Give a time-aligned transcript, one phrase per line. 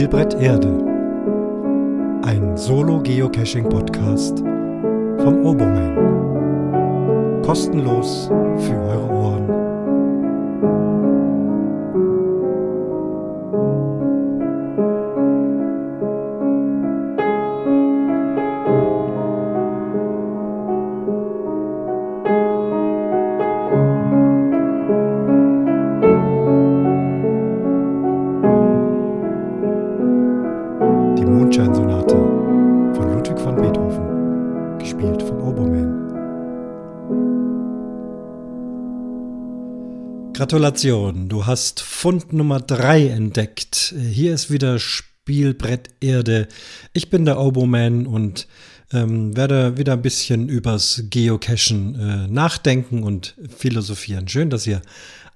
[0.00, 0.82] Spielbrett Erde.
[2.22, 7.42] Ein Solo-Geocaching-Podcast vom Oboman.
[7.42, 9.39] Kostenlos für eure Ohren.
[40.50, 43.94] Gratulation, du hast Fund Nummer 3 entdeckt.
[43.96, 46.48] Hier ist wieder Spielbrett Erde.
[46.92, 48.48] Ich bin der Oboman und
[48.92, 54.26] ähm, werde wieder ein bisschen übers Geocachen äh, nachdenken und philosophieren.
[54.26, 54.82] Schön, dass ihr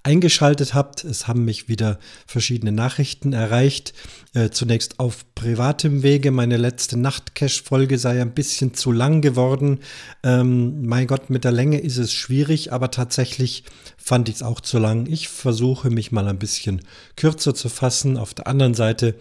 [0.05, 1.03] eingeschaltet habt.
[1.03, 1.97] Es haben mich wieder
[2.27, 3.93] verschiedene Nachrichten erreicht.
[4.33, 6.29] Äh, zunächst auf privatem Wege.
[6.29, 9.79] Meine letzte Nachtcache-Folge sei ein bisschen zu lang geworden.
[10.23, 13.63] Ähm, mein Gott, mit der Länge ist es schwierig, aber tatsächlich
[13.97, 15.07] fand ich es auch zu lang.
[15.07, 16.81] Ich versuche mich mal ein bisschen
[17.15, 18.17] kürzer zu fassen.
[18.17, 19.15] Auf der anderen Seite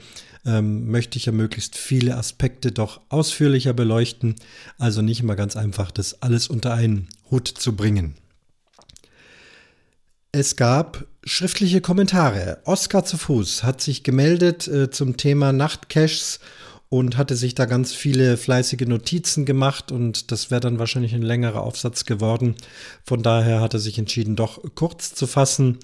[0.44, 4.34] ähm, möchte ich ja möglichst viele Aspekte doch ausführlicher beleuchten.
[4.76, 8.16] Also nicht immer ganz einfach, das alles unter einen Hut zu bringen.
[10.36, 12.58] Es gab schriftliche Kommentare.
[12.64, 16.41] Oskar zu Fuß hat sich gemeldet äh, zum Thema Nachtcaches
[16.88, 21.22] und hatte sich da ganz viele fleißige Notizen gemacht und das wäre dann wahrscheinlich ein
[21.22, 22.56] längerer Aufsatz geworden.
[23.04, 25.78] Von daher hat er sich entschieden, doch kurz zu fassen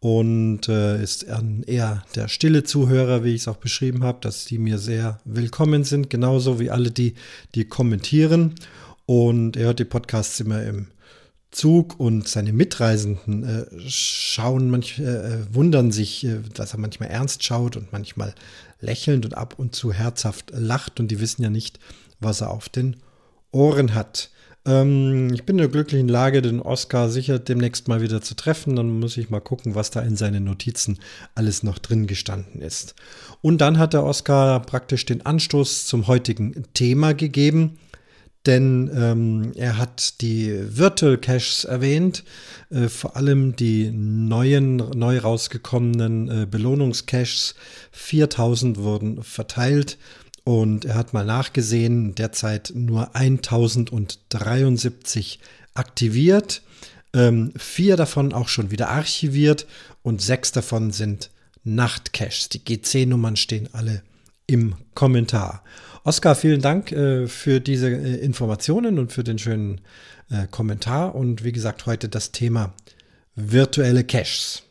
[0.00, 1.26] und äh, ist
[1.64, 5.84] eher der stille Zuhörer, wie ich es auch beschrieben habe, dass die mir sehr willkommen
[5.84, 7.14] sind, genauso wie alle die,
[7.54, 8.56] die kommentieren.
[9.06, 10.88] Und er hört die Podcasts immer im
[11.54, 17.44] Zug und seine Mitreisenden äh, schauen manch, äh, wundern sich, äh, dass er manchmal ernst
[17.44, 18.34] schaut und manchmal
[18.80, 21.78] lächelnd und ab und zu herzhaft lacht und die wissen ja nicht,
[22.18, 22.96] was er auf den
[23.52, 24.30] Ohren hat.
[24.66, 28.74] Ähm, ich bin in der glücklichen Lage, den Oscar sicher demnächst mal wieder zu treffen.
[28.74, 30.98] Dann muss ich mal gucken, was da in seinen Notizen
[31.36, 32.96] alles noch drin gestanden ist.
[33.42, 37.78] Und dann hat der Oscar praktisch den Anstoß zum heutigen Thema gegeben
[38.46, 42.24] denn ähm, er hat die Virtual Caches erwähnt,
[42.70, 47.54] äh, vor allem die neuen, neu rausgekommenen äh, Belohnungscaches.
[47.92, 49.96] 4000 wurden verteilt
[50.44, 55.38] und er hat mal nachgesehen, derzeit nur 1073
[55.72, 56.60] aktiviert,
[57.14, 59.66] ähm, vier davon auch schon wieder archiviert
[60.02, 61.30] und sechs davon sind
[61.64, 62.50] Nachtcaches.
[62.50, 64.02] Die GC-Nummern stehen alle
[64.46, 65.62] im Kommentar.
[66.04, 69.80] Oskar, vielen Dank äh, für diese äh, Informationen und für den schönen
[70.30, 71.14] äh, Kommentar.
[71.14, 72.74] Und wie gesagt, heute das Thema
[73.34, 74.62] virtuelle Caches.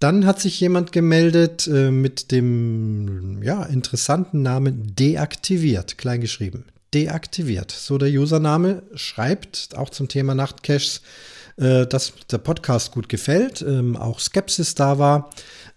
[0.00, 6.66] Dann hat sich jemand gemeldet äh, mit dem ja, interessanten Namen deaktiviert, kleingeschrieben.
[6.94, 7.72] Deaktiviert.
[7.72, 11.02] So der Username schreibt auch zum Thema Nachtcaches,
[11.56, 15.30] äh, dass der Podcast gut gefällt, ähm, auch Skepsis da war.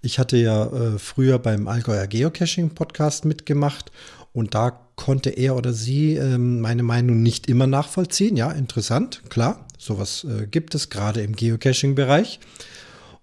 [0.04, 3.92] Ich hatte ja äh, früher beim Allgäuer Geocaching Podcast mitgemacht
[4.34, 8.36] und da konnte er oder sie ähm, meine Meinung nicht immer nachvollziehen.
[8.36, 12.40] Ja, interessant, klar, sowas äh, gibt es gerade im Geocaching-Bereich.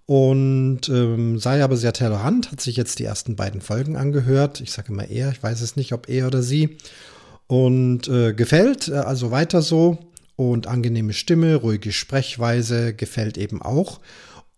[0.05, 4.61] Und ähm, sei aber sehr tolerant, hat sich jetzt die ersten beiden Folgen angehört.
[4.61, 6.77] Ich sage immer er, ich weiß es nicht, ob er oder sie.
[7.47, 9.99] Und äh, gefällt, äh, also weiter so.
[10.35, 13.99] Und angenehme Stimme, ruhige Sprechweise gefällt eben auch.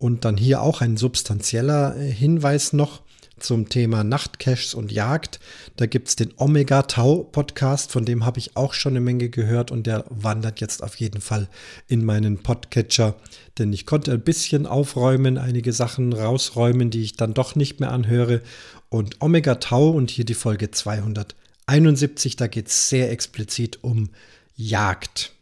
[0.02, 3.02] Und dann hier auch ein substanzieller äh, Hinweis noch
[3.38, 5.38] zum Thema Nachtcaches und Jagd.
[5.76, 9.28] Da gibt es den Omega Tau Podcast, von dem habe ich auch schon eine Menge
[9.28, 11.48] gehört und der wandert jetzt auf jeden Fall
[11.86, 13.14] in meinen Podcatcher,
[13.58, 17.92] denn ich konnte ein bisschen aufräumen, einige Sachen rausräumen, die ich dann doch nicht mehr
[17.92, 18.42] anhöre.
[18.88, 24.10] Und Omega Tau und hier die Folge 271, da geht es sehr explizit um
[24.56, 25.32] Jagd.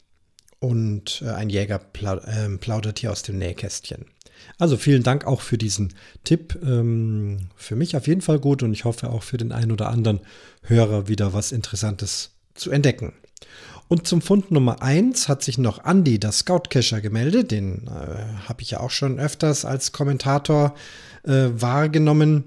[0.58, 1.80] Und äh, ein Jäger
[2.26, 4.04] ähm, plaudert hier aus dem Nähkästchen.
[4.58, 5.94] Also vielen Dank auch für diesen
[6.24, 6.58] Tipp.
[6.62, 9.88] Ähm, für mich auf jeden Fall gut und ich hoffe auch für den einen oder
[9.88, 10.20] anderen
[10.62, 13.12] Hörer wieder was Interessantes zu entdecken.
[13.88, 17.50] Und zum Fund Nummer 1 hat sich noch Andy, der Scoutcacher, gemeldet.
[17.50, 20.74] Den äh, habe ich ja auch schon öfters als Kommentator
[21.24, 22.44] äh, wahrgenommen.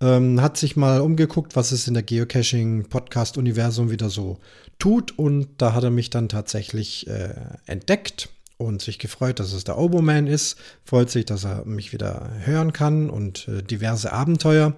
[0.00, 4.38] Ähm, hat sich mal umgeguckt, was es in der Geocaching-Podcast-Universum wieder so
[4.80, 5.16] tut.
[5.16, 7.34] Und da hat er mich dann tatsächlich äh,
[7.66, 12.30] entdeckt und sich gefreut, dass es der Oboman ist, freut sich, dass er mich wieder
[12.44, 14.76] hören kann und äh, diverse Abenteuer,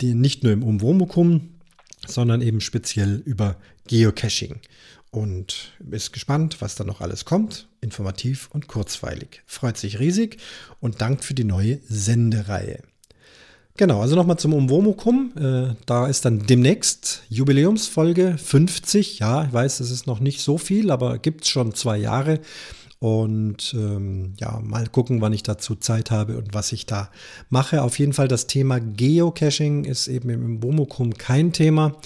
[0.00, 1.50] die nicht nur im Umwomukum,
[2.06, 3.56] sondern eben speziell über
[3.86, 4.60] Geocaching.
[5.10, 7.68] Und ist gespannt, was da noch alles kommt.
[7.80, 9.42] Informativ und kurzweilig.
[9.46, 10.38] Freut sich riesig
[10.80, 12.82] und dankt für die neue Sendereihe.
[13.76, 15.32] Genau, also nochmal zum Umwomukum.
[15.36, 19.20] Äh, da ist dann demnächst Jubiläumsfolge 50.
[19.20, 22.40] Ja, ich weiß, es ist noch nicht so viel, aber gibt es schon zwei Jahre.
[23.04, 27.10] Und ähm, ja, mal gucken, wann ich dazu Zeit habe und was ich da
[27.50, 27.82] mache.
[27.82, 31.96] Auf jeden Fall das Thema Geocaching ist eben im Womukum kein Thema,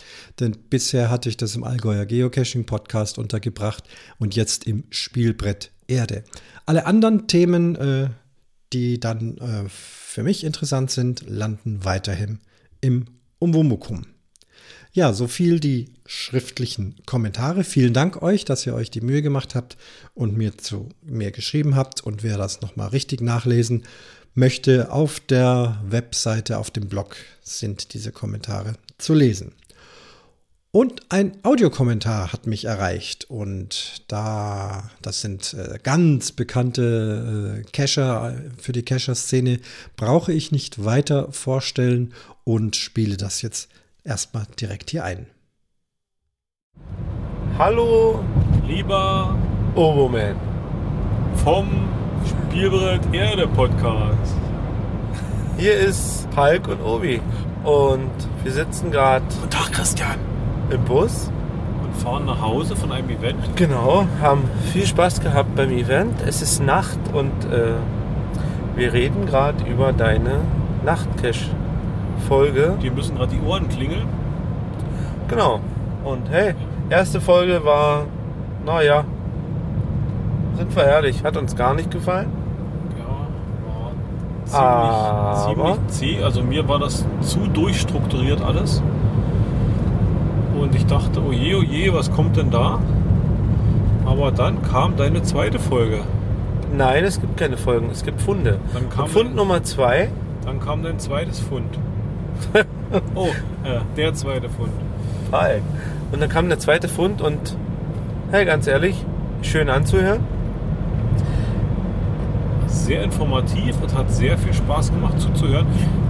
[0.41, 3.85] denn bisher hatte ich das im Allgäuer Geocaching Podcast untergebracht
[4.19, 6.25] und jetzt im Spielbrett Erde.
[6.67, 8.09] Alle anderen Themen, äh,
[8.73, 12.41] die dann äh, für mich interessant sind, landen weiterhin
[12.81, 13.05] im
[13.39, 14.05] Umwomukum.
[14.93, 17.63] Ja, so viel die schriftlichen Kommentare.
[17.63, 19.77] Vielen Dank euch, dass ihr euch die Mühe gemacht habt
[20.15, 22.03] und mir zu mir geschrieben habt.
[22.03, 23.85] Und wer das nochmal richtig nachlesen
[24.35, 29.53] möchte, auf der Webseite, auf dem Blog sind diese Kommentare zu lesen.
[30.71, 38.37] Und ein Audiokommentar hat mich erreicht und da, das sind äh, ganz bekannte äh, Cacher
[38.59, 39.61] für die Cacher-Szene,
[39.97, 42.13] brauche ich nicht weiter vorstellen
[42.45, 43.71] und spiele das jetzt
[44.09, 45.27] erstmal direkt hier ein.
[47.59, 48.25] Hallo,
[48.67, 49.37] lieber
[49.75, 50.37] Oboman
[51.45, 51.69] vom
[52.25, 54.35] Spielbrett Erde Podcast.
[55.59, 57.21] Hier ist Palk und Obi
[57.65, 58.11] und
[58.43, 59.25] wir sitzen gerade.
[59.41, 60.19] Guten Tag, Christian.
[60.71, 61.31] Im Bus.
[61.83, 63.57] Und fahren nach Hause von einem Event.
[63.57, 66.23] Genau, haben viel Spaß gehabt beim Event.
[66.23, 67.75] Es ist Nacht und äh,
[68.77, 70.41] wir reden gerade über deine
[70.85, 71.51] Nachtcash
[72.19, 72.77] Folge.
[72.83, 74.07] Die müssen gerade die Ohren klingeln.
[75.29, 75.61] Genau.
[76.05, 76.55] Und hey,
[76.91, 78.05] erste Folge war,
[78.65, 79.05] naja,
[80.57, 82.33] sind wir ehrlich, hat uns gar nicht gefallen.
[82.99, 85.89] Ja, war ziemlich, ziemlich
[86.19, 86.25] zäh.
[86.25, 88.83] Also mir war das zu durchstrukturiert alles.
[90.61, 92.79] Und ich dachte, oh je, oh je, was kommt denn da?
[94.05, 96.01] Aber dann kam deine zweite Folge.
[96.77, 98.59] Nein, es gibt keine Folgen, es gibt Funde.
[98.75, 100.11] Dann kam Fund Nummer zwei.
[100.45, 101.79] Dann kam dein zweites Fund.
[103.15, 103.29] oh,
[103.65, 104.73] äh, der zweite Fund.
[105.31, 105.63] Falk.
[106.13, 107.57] Und dann kam der zweite Fund und,
[108.31, 109.05] hey, ganz ehrlich,
[109.43, 110.21] schön anzuhören.
[112.67, 115.67] Sehr informativ und hat sehr viel Spaß gemacht zuzuhören.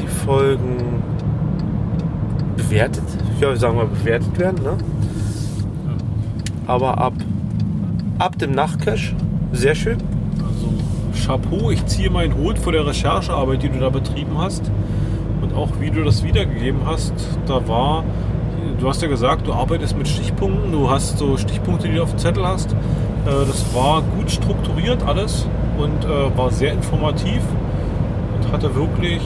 [0.00, 1.02] die Folgen
[2.56, 3.04] bewertet,
[3.40, 4.62] ja, sagen wir bewertet werden.
[4.62, 4.76] Ne?
[6.66, 7.14] Aber ab,
[8.18, 9.14] ab dem Nachtcash,
[9.52, 9.98] sehr schön.
[10.38, 10.72] Also
[11.24, 14.70] Chapeau, ich ziehe meinen Hut vor der Recherchearbeit, die du da betrieben hast
[15.42, 17.12] und auch wie du das wiedergegeben hast.
[17.46, 18.04] Da war,
[18.80, 22.10] du hast ja gesagt, du arbeitest mit Stichpunkten, du hast so Stichpunkte, die du auf
[22.10, 22.72] dem Zettel hast.
[22.72, 22.76] Äh,
[23.46, 25.46] das war gut strukturiert alles
[25.78, 27.42] und äh, war sehr informativ
[28.36, 29.22] und hatte wirklich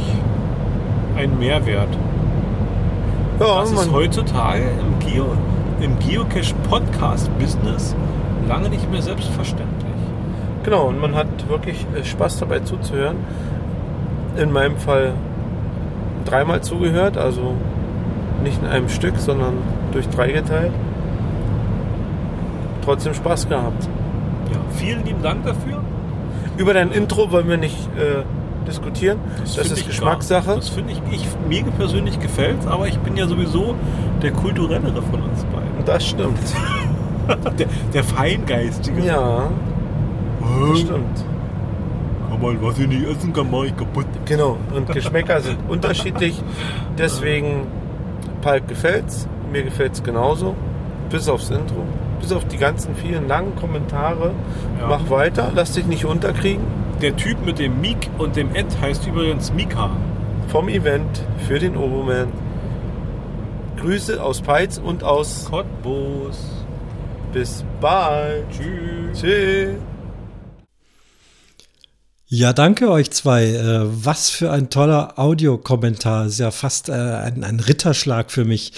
[1.17, 1.89] einen Mehrwert.
[3.39, 5.27] Ja, das ist heutzutage im, Geo,
[5.81, 7.95] im Geocache-Podcast-Business
[8.49, 9.91] lange nicht mehr selbstverständlich.
[10.63, 13.17] Genau, und man hat wirklich äh, Spaß dabei zuzuhören.
[14.37, 15.15] In meinem Fall
[16.25, 17.55] dreimal zugehört, also
[18.43, 19.55] nicht in einem Stück, sondern
[19.93, 20.73] durch drei geteilt.
[22.85, 23.89] Trotzdem Spaß gehabt.
[24.53, 25.80] Ja, vielen lieben Dank dafür.
[26.61, 28.23] Über dein Intro wollen wir nicht äh,
[28.67, 29.19] diskutieren.
[29.41, 30.57] Das, das ist Geschmackssache.
[30.57, 33.75] Das finde ich, ich, mir persönlich gefällt aber ich bin ja sowieso
[34.21, 35.85] der kulturellere von uns beiden.
[35.87, 36.39] Das stimmt.
[37.59, 39.01] der, der Feingeistige.
[39.01, 39.49] Ja.
[40.69, 41.25] Das stimmt.
[42.29, 44.07] Kann man, was ich nicht essen kann, mache ich kaputt.
[44.27, 44.59] Genau.
[44.75, 46.43] Und Geschmäcker sind unterschiedlich.
[46.99, 47.69] Deswegen,
[48.43, 49.27] Palk gefällt's.
[49.51, 50.55] Mir gefällt's genauso.
[51.09, 51.87] Bis aufs Intro
[52.21, 54.33] bis auf die ganzen vielen langen Kommentare.
[54.79, 54.87] Ja.
[54.89, 56.65] Mach weiter, lass dich nicht unterkriegen.
[57.01, 59.91] Der Typ mit dem Mik und dem Ed heißt übrigens Mika.
[60.49, 62.29] Vom Event für den Oboman.
[63.81, 66.39] Grüße aus Peitz und aus Cottbus.
[67.33, 68.45] Bis bald.
[68.51, 69.21] Tschüss.
[69.21, 69.77] Tschüss.
[72.33, 73.47] Ja, danke euch zwei.
[73.47, 76.27] Äh, was für ein toller Audiokommentar.
[76.27, 78.73] Ist ja fast äh, ein, ein Ritterschlag für mich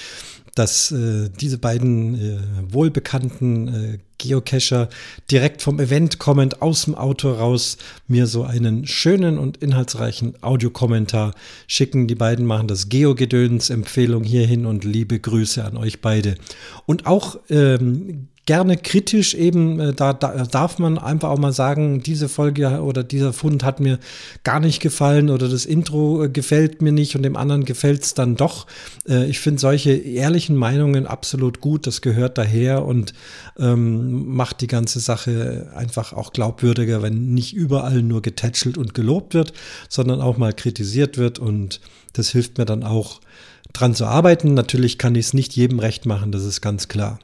[0.55, 2.39] dass äh, diese beiden äh,
[2.73, 4.89] wohlbekannten äh, Geocacher
[5.31, 7.77] direkt vom Event kommend aus dem Auto raus
[8.07, 11.33] mir so einen schönen und inhaltsreichen Audiokommentar
[11.67, 12.07] schicken.
[12.07, 13.71] Die beiden machen das Geogedöns.
[13.71, 16.37] Empfehlung hierhin und liebe Grüße an euch beide.
[16.87, 22.03] Und auch ähm, gerne kritisch eben, äh, da, da, darf man einfach auch mal sagen,
[22.03, 23.99] diese Folge oder dieser Fund hat mir
[24.43, 28.15] gar nicht gefallen oder das Intro äh, gefällt mir nicht und dem anderen gefällt es
[28.15, 28.67] dann doch.
[29.09, 33.15] Äh, ich finde solche ehrlichen Meinungen absolut gut, das gehört daher und
[33.59, 39.35] ähm, macht die ganze Sache einfach auch glaubwürdiger, wenn nicht überall nur getätschelt und gelobt
[39.35, 39.53] wird,
[39.89, 41.81] sondern auch mal kritisiert wird und
[42.13, 43.21] das hilft mir dann auch
[43.73, 44.55] dran zu arbeiten.
[44.55, 47.19] Natürlich kann ich es nicht jedem recht machen, das ist ganz klar.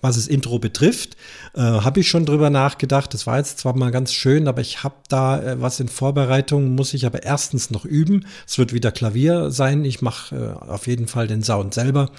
[0.00, 1.16] Was das Intro betrifft,
[1.54, 3.12] äh, habe ich schon drüber nachgedacht.
[3.14, 6.74] Das war jetzt zwar mal ganz schön, aber ich habe da äh, was in Vorbereitung,
[6.74, 8.26] muss ich aber erstens noch üben.
[8.46, 9.84] Es wird wieder Klavier sein.
[9.84, 12.10] Ich mache äh, auf jeden Fall den Sound selber.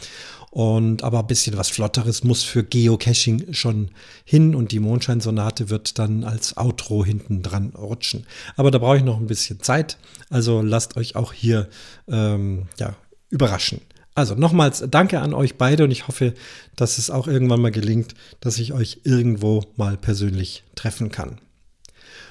[0.54, 3.90] Und aber ein bisschen was Flotteres muss für Geocaching schon
[4.24, 8.28] hin und die Mondscheinsonate wird dann als Outro hinten dran rutschen.
[8.56, 9.98] Aber da brauche ich noch ein bisschen Zeit.
[10.30, 11.70] Also lasst euch auch hier
[12.08, 12.96] ähm, ja,
[13.32, 13.82] überraschen.
[14.14, 16.36] Also nochmals danke an euch beide und ich hoffe,
[16.76, 21.42] dass es auch irgendwann mal gelingt, dass ich euch irgendwo mal persönlich treffen kann.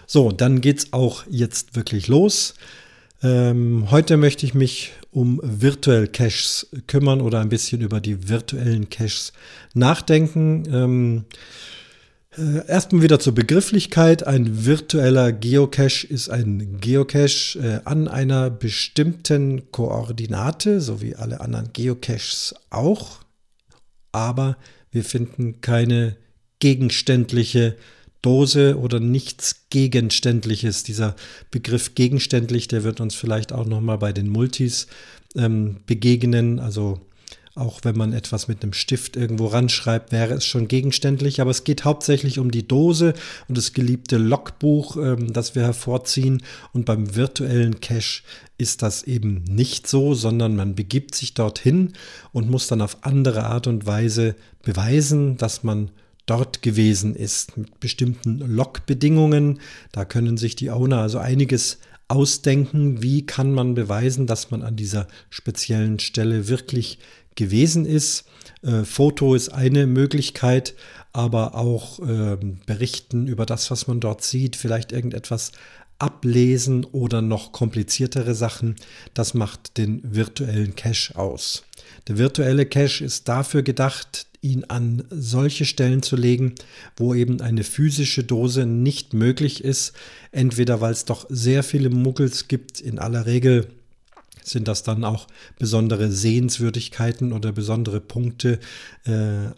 [0.06, 2.54] So, dann geht's auch jetzt wirklich los.
[3.20, 8.88] Ähm, heute möchte ich mich um Virtual Caches kümmern oder ein bisschen über die virtuellen
[8.88, 9.32] Caches
[9.74, 10.64] nachdenken.
[10.72, 11.24] Ähm,
[12.36, 14.26] äh, erstmal wieder zur Begrifflichkeit.
[14.26, 21.74] Ein virtueller Geocache ist ein Geocache äh, an einer bestimmten Koordinate, so wie alle anderen
[21.74, 23.18] Geocaches auch.
[24.12, 24.56] Aber
[24.90, 26.16] wir finden keine
[26.58, 27.76] gegenständliche
[28.22, 30.84] Dose oder nichts Gegenständliches.
[30.84, 31.16] Dieser
[31.50, 34.86] Begriff gegenständlich, der wird uns vielleicht auch nochmal bei den Multis
[35.34, 36.60] ähm, begegnen.
[36.60, 37.00] Also
[37.54, 41.40] auch wenn man etwas mit einem Stift irgendwo ranschreibt, wäre es schon gegenständlich.
[41.40, 43.12] Aber es geht hauptsächlich um die Dose
[43.48, 46.42] und das geliebte Logbuch, ähm, das wir hervorziehen.
[46.72, 48.22] Und beim virtuellen Cache
[48.56, 51.92] ist das eben nicht so, sondern man begibt sich dorthin
[52.32, 55.90] und muss dann auf andere Art und Weise beweisen, dass man
[56.26, 59.60] dort gewesen ist mit bestimmten Logbedingungen.
[59.92, 64.76] Da können sich die Owner also einiges ausdenken, wie kann man beweisen, dass man an
[64.76, 66.98] dieser speziellen Stelle wirklich
[67.34, 68.24] gewesen ist.
[68.62, 70.74] Äh, Foto ist eine Möglichkeit,
[71.12, 72.36] aber auch äh,
[72.66, 75.52] berichten über das, was man dort sieht, vielleicht irgendetwas
[75.98, 78.76] ablesen oder noch kompliziertere Sachen.
[79.14, 81.62] Das macht den virtuellen Cache aus.
[82.08, 86.54] Der virtuelle Cache ist dafür gedacht, ihn an solche Stellen zu legen,
[86.96, 89.92] wo eben eine physische Dose nicht möglich ist.
[90.32, 93.68] Entweder weil es doch sehr viele Muggels gibt, in aller Regel
[94.44, 98.58] sind das dann auch besondere Sehenswürdigkeiten oder besondere Punkte,
[99.04, 99.52] äh,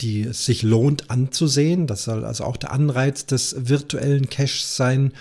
[0.00, 1.86] die es sich lohnt anzusehen.
[1.86, 5.12] Das soll also auch der Anreiz des virtuellen Caches sein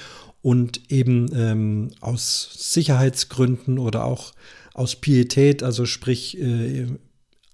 [0.42, 4.32] und eben ähm, aus Sicherheitsgründen oder auch
[4.74, 6.88] aus Pietät, also sprich äh,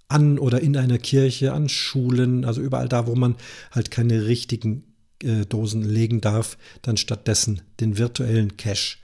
[0.07, 3.35] an oder in einer Kirche, an Schulen, also überall da, wo man
[3.71, 4.83] halt keine richtigen
[5.23, 8.97] äh, Dosen legen darf, dann stattdessen den virtuellen Cache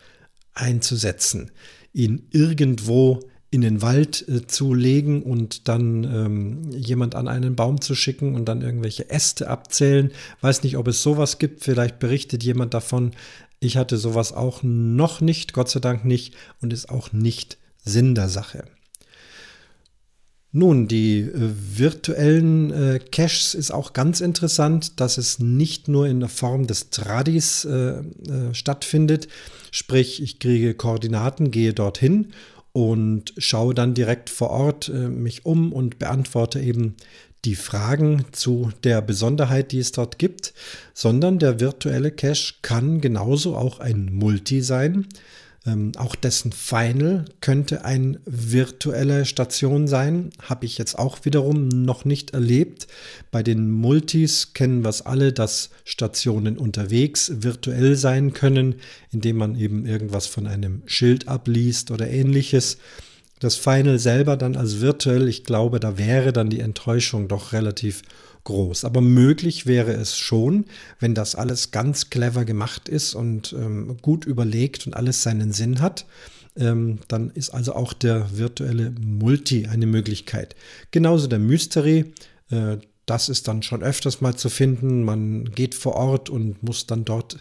[0.53, 1.51] einzusetzen
[1.93, 7.81] ihn irgendwo in den Wald äh, zu legen und dann ähm, jemand an einen Baum
[7.81, 10.11] zu schicken und dann irgendwelche Äste abzählen.
[10.39, 11.63] Weiß nicht, ob es sowas gibt.
[11.63, 13.11] Vielleicht berichtet jemand davon.
[13.59, 18.15] Ich hatte sowas auch noch nicht, Gott sei Dank nicht, und ist auch nicht Sinn
[18.15, 18.63] der Sache.
[20.53, 26.19] Nun, die äh, virtuellen äh, Caches ist auch ganz interessant, dass es nicht nur in
[26.19, 29.27] der Form des Tradis äh, äh, stattfindet,
[29.71, 32.33] Sprich, ich kriege Koordinaten, gehe dorthin
[32.73, 36.95] und schaue dann direkt vor Ort äh, mich um und beantworte eben
[37.45, 40.53] die Fragen zu der Besonderheit, die es dort gibt,
[40.93, 45.07] sondern der virtuelle Cache kann genauso auch ein Multi sein.
[45.63, 50.31] Ähm, auch dessen Final könnte eine virtuelle Station sein.
[50.41, 52.87] Habe ich jetzt auch wiederum noch nicht erlebt.
[53.29, 58.75] Bei den Multis kennen wir es alle, dass Stationen unterwegs virtuell sein können,
[59.11, 62.77] indem man eben irgendwas von einem Schild abliest oder ähnliches.
[63.39, 68.01] Das Final selber dann als virtuell, ich glaube, da wäre dann die Enttäuschung doch relativ
[68.43, 68.85] groß.
[68.85, 70.65] Aber möglich wäre es schon,
[70.99, 75.81] wenn das alles ganz clever gemacht ist und ähm, gut überlegt und alles seinen Sinn
[75.81, 76.05] hat.
[76.57, 80.55] Ähm, dann ist also auch der virtuelle Multi eine Möglichkeit.
[80.91, 82.13] Genauso der Mystery.
[82.49, 85.03] Äh, das ist dann schon öfters mal zu finden.
[85.03, 87.37] Man geht vor Ort und muss dann dort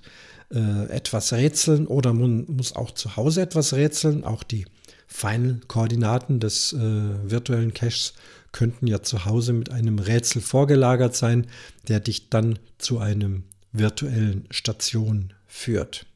[0.52, 4.24] äh, etwas rätseln oder man muss auch zu Hause etwas rätseln.
[4.24, 4.64] Auch die
[5.06, 8.14] Final-Koordinaten des äh, virtuellen Caches
[8.52, 11.46] könnten ja zu Hause mit einem Rätsel vorgelagert sein,
[11.88, 16.06] der dich dann zu einem virtuellen Station führt.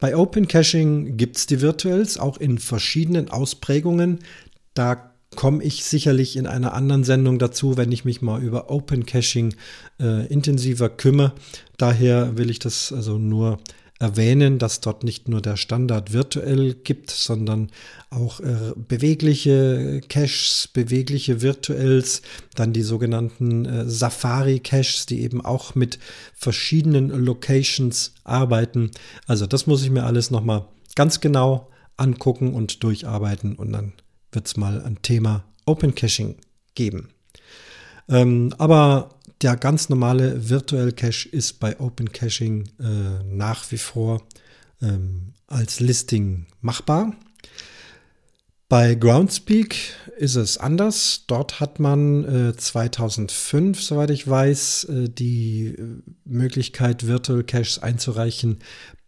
[0.00, 4.20] Bei Open Caching gibt es die Virtuals auch in verschiedenen Ausprägungen.
[4.72, 9.06] Da komme ich sicherlich in einer anderen Sendung dazu, wenn ich mich mal über Open
[9.06, 9.54] Caching
[10.00, 11.34] äh, intensiver kümmere.
[11.76, 13.58] Daher will ich das also nur
[14.00, 17.70] erwähnen, dass dort nicht nur der Standard virtuell gibt, sondern
[18.08, 22.22] auch äh, bewegliche Caches, bewegliche Virtuals,
[22.54, 25.98] dann die sogenannten äh, Safari-Caches, die eben auch mit
[26.34, 28.90] verschiedenen Locations arbeiten.
[29.26, 30.66] Also das muss ich mir alles nochmal
[30.96, 33.92] ganz genau angucken und durcharbeiten und dann
[34.32, 36.36] wird es mal ein Thema Open Caching
[36.74, 37.10] geben.
[38.08, 44.22] Ähm, aber der ganz normale Virtual Cache ist bei Open Caching äh, nach wie vor
[44.82, 47.14] ähm, als Listing machbar.
[48.68, 49.74] Bei Groundspeak
[50.18, 51.24] ist es anders.
[51.26, 58.58] Dort hat man äh, 2005, soweit ich weiß, äh, die äh, Möglichkeit, Virtual Caches einzureichen,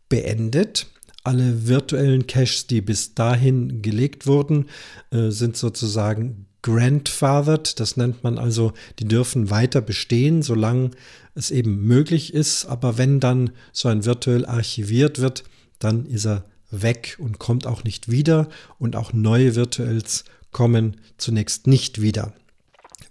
[0.09, 0.89] beendet.
[1.23, 4.69] Alle virtuellen Caches, die bis dahin gelegt wurden,
[5.13, 7.79] äh, sind sozusagen grandfathered.
[7.81, 10.93] Das nennt man also, die dürfen weiter bestehen, solange
[11.35, 12.67] es eben möglich ist.
[12.67, 15.45] Aber wenn dann so ein virtuell archiviert wird,
[15.79, 18.49] dann ist er weg und kommt auch nicht wieder.
[18.79, 22.33] Und auch neue Virtuals kommen zunächst nicht wieder.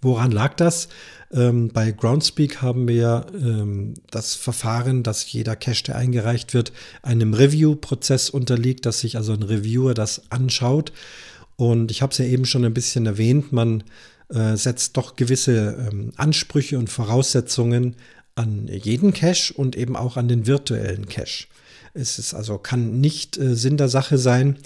[0.01, 0.87] Woran lag das?
[1.31, 7.33] Ähm, bei Groundspeak haben wir ähm, das Verfahren, dass jeder Cache, der eingereicht wird, einem
[7.33, 10.91] Review-Prozess unterliegt, dass sich also ein Reviewer das anschaut.
[11.61, 13.83] Und ich habe es ja eben schon ein bisschen erwähnt, man
[14.29, 17.97] äh, setzt doch gewisse ähm, Ansprüche und Voraussetzungen
[18.33, 21.45] an jeden Cache und eben auch an den virtuellen Cache.
[21.93, 24.57] Es ist also kann nicht äh, Sinn der Sache sein,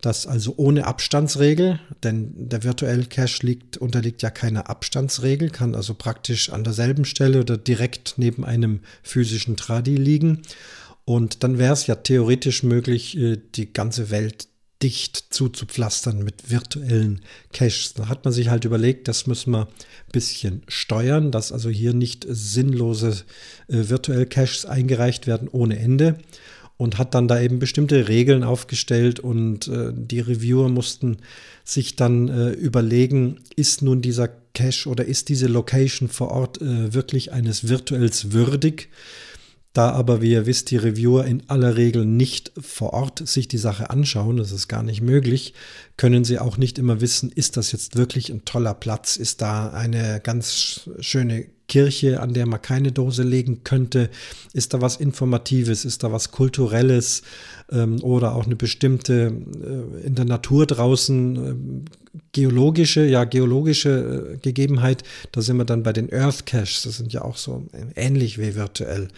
[0.00, 5.94] dass also ohne Abstandsregel, denn der virtuelle Cache liegt, unterliegt ja keiner Abstandsregel, kann also
[5.94, 10.42] praktisch an derselben Stelle oder direkt neben einem physischen Tradi liegen.
[11.04, 14.46] Und dann wäre es ja theoretisch möglich, äh, die ganze Welt
[14.82, 17.20] dicht zuzupflastern mit virtuellen
[17.52, 17.94] Caches.
[17.94, 21.94] Da hat man sich halt überlegt, das müssen wir ein bisschen steuern, dass also hier
[21.94, 23.24] nicht sinnlose
[23.68, 26.18] äh, virtuelle Caches eingereicht werden ohne Ende
[26.76, 31.18] und hat dann da eben bestimmte Regeln aufgestellt und äh, die Reviewer mussten
[31.64, 36.92] sich dann äh, überlegen, ist nun dieser Cache oder ist diese Location vor Ort äh,
[36.92, 38.88] wirklich eines Virtuels würdig?
[39.74, 43.58] Da aber, wie ihr wisst, die Reviewer in aller Regel nicht vor Ort sich die
[43.58, 45.52] Sache anschauen, das ist gar nicht möglich,
[45.96, 49.70] können sie auch nicht immer wissen, ist das jetzt wirklich ein toller Platz, ist da
[49.70, 54.10] eine ganz schöne Kirche, an der man keine Dose legen könnte?
[54.52, 55.84] Ist da was Informatives?
[55.84, 57.22] Ist da was Kulturelles?
[57.70, 64.38] Ähm, oder auch eine bestimmte äh, in der Natur draußen äh, geologische, ja, geologische äh,
[64.38, 65.02] Gegebenheit?
[65.32, 66.82] Da sind wir dann bei den Earth Caches.
[66.82, 69.08] Das sind ja auch so ähnlich wie virtuell.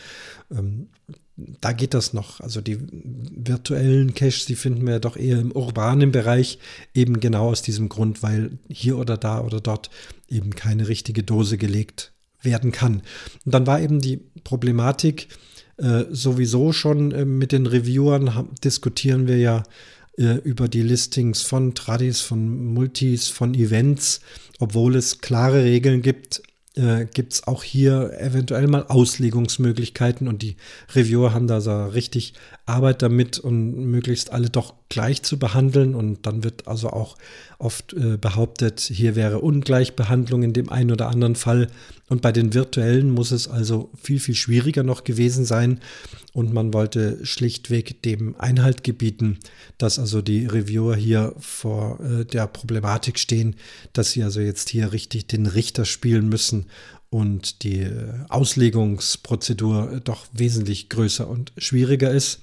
[0.50, 0.88] Ähm,
[1.36, 2.40] da geht das noch.
[2.40, 6.58] Also die virtuellen Caches, die finden wir ja doch eher im urbanen Bereich,
[6.94, 9.90] eben genau aus diesem Grund, weil hier oder da oder dort
[10.28, 12.12] eben keine richtige Dose gelegt
[12.46, 13.02] werden kann.
[13.44, 15.28] Und dann war eben die Problematik
[15.76, 19.62] äh, sowieso schon äh, mit den Reviewern, haben, diskutieren wir ja
[20.16, 24.20] äh, über die Listings von Tradis, von Multis, von Events,
[24.58, 26.40] obwohl es klare Regeln gibt,
[26.76, 30.56] äh, gibt es auch hier eventuell mal Auslegungsmöglichkeiten und die
[30.94, 32.34] Reviewer haben da so richtig
[32.66, 35.94] Arbeit damit und möglichst alle doch gleich zu behandeln.
[35.94, 37.16] Und dann wird also auch
[37.58, 41.68] oft äh, behauptet, hier wäre Ungleichbehandlung in dem einen oder anderen Fall
[42.08, 45.80] und bei den virtuellen muss es also viel, viel schwieriger noch gewesen sein
[46.32, 49.38] und man wollte schlichtweg dem Einhalt gebieten,
[49.78, 53.56] dass also die Reviewer hier vor äh, der Problematik stehen,
[53.92, 56.66] dass sie also jetzt hier richtig den Richter spielen müssen
[57.10, 62.40] und die äh, Auslegungsprozedur doch wesentlich größer und schwieriger ist.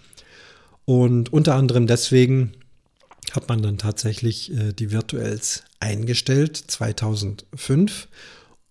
[0.86, 2.52] Und unter anderem deswegen
[3.32, 8.10] hat man dann tatsächlich äh, die Virtuals eingestellt 2005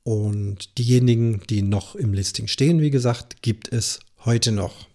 [0.04, 4.86] und diejenigen, die noch im Listing stehen, wie gesagt, gibt es heute noch.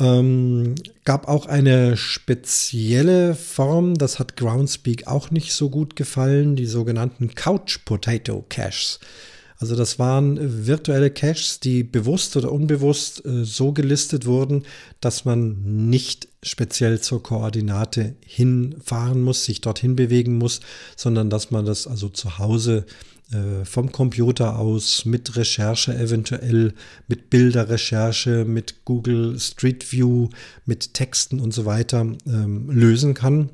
[0.00, 0.74] Ähm,
[1.04, 7.34] gab auch eine spezielle Form, das hat Groundspeak auch nicht so gut gefallen, die sogenannten
[7.34, 8.98] Couch Potato Caches.
[9.62, 14.64] Also das waren virtuelle Caches, die bewusst oder unbewusst äh, so gelistet wurden,
[15.00, 20.58] dass man nicht speziell zur Koordinate hinfahren muss, sich dorthin bewegen muss,
[20.96, 22.86] sondern dass man das also zu Hause
[23.30, 26.74] äh, vom Computer aus mit Recherche eventuell,
[27.06, 30.30] mit Bilderrecherche, mit Google Street View,
[30.66, 33.50] mit Texten und so weiter ähm, lösen kann.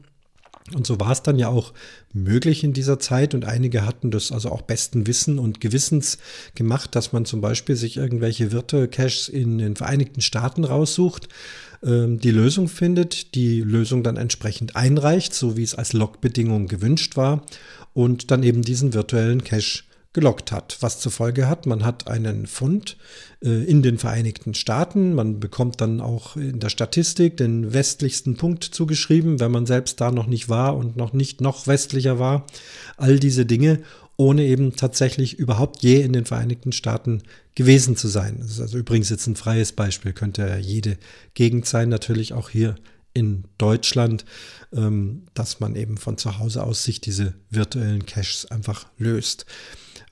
[0.75, 1.73] Und so war es dann ja auch
[2.13, 3.35] möglich in dieser Zeit.
[3.35, 6.19] Und einige hatten das also auch besten Wissen und Gewissens
[6.55, 11.29] gemacht, dass man zum Beispiel sich irgendwelche Virtual Caches in den Vereinigten Staaten raussucht,
[11.83, 17.17] ähm, die Lösung findet, die Lösung dann entsprechend einreicht, so wie es als Logbedingung gewünscht
[17.17, 17.45] war
[17.95, 19.85] und dann eben diesen virtuellen Cache
[20.19, 22.97] gelockt hat, was zur Folge hat, man hat einen Fund
[23.41, 28.65] äh, in den Vereinigten Staaten, man bekommt dann auch in der Statistik den westlichsten Punkt
[28.65, 32.47] zugeschrieben, wenn man selbst da noch nicht war und noch nicht noch westlicher war,
[32.97, 33.79] all diese Dinge,
[34.17, 37.23] ohne eben tatsächlich überhaupt je in den Vereinigten Staaten
[37.55, 38.39] gewesen zu sein.
[38.41, 40.99] Das ist also übrigens jetzt ein freies Beispiel, könnte ja jede
[41.35, 42.75] Gegend sein, natürlich auch hier
[43.19, 44.25] in Deutschland,
[44.73, 49.47] ähm, dass man eben von zu Hause aus sich diese virtuellen Caches einfach löst.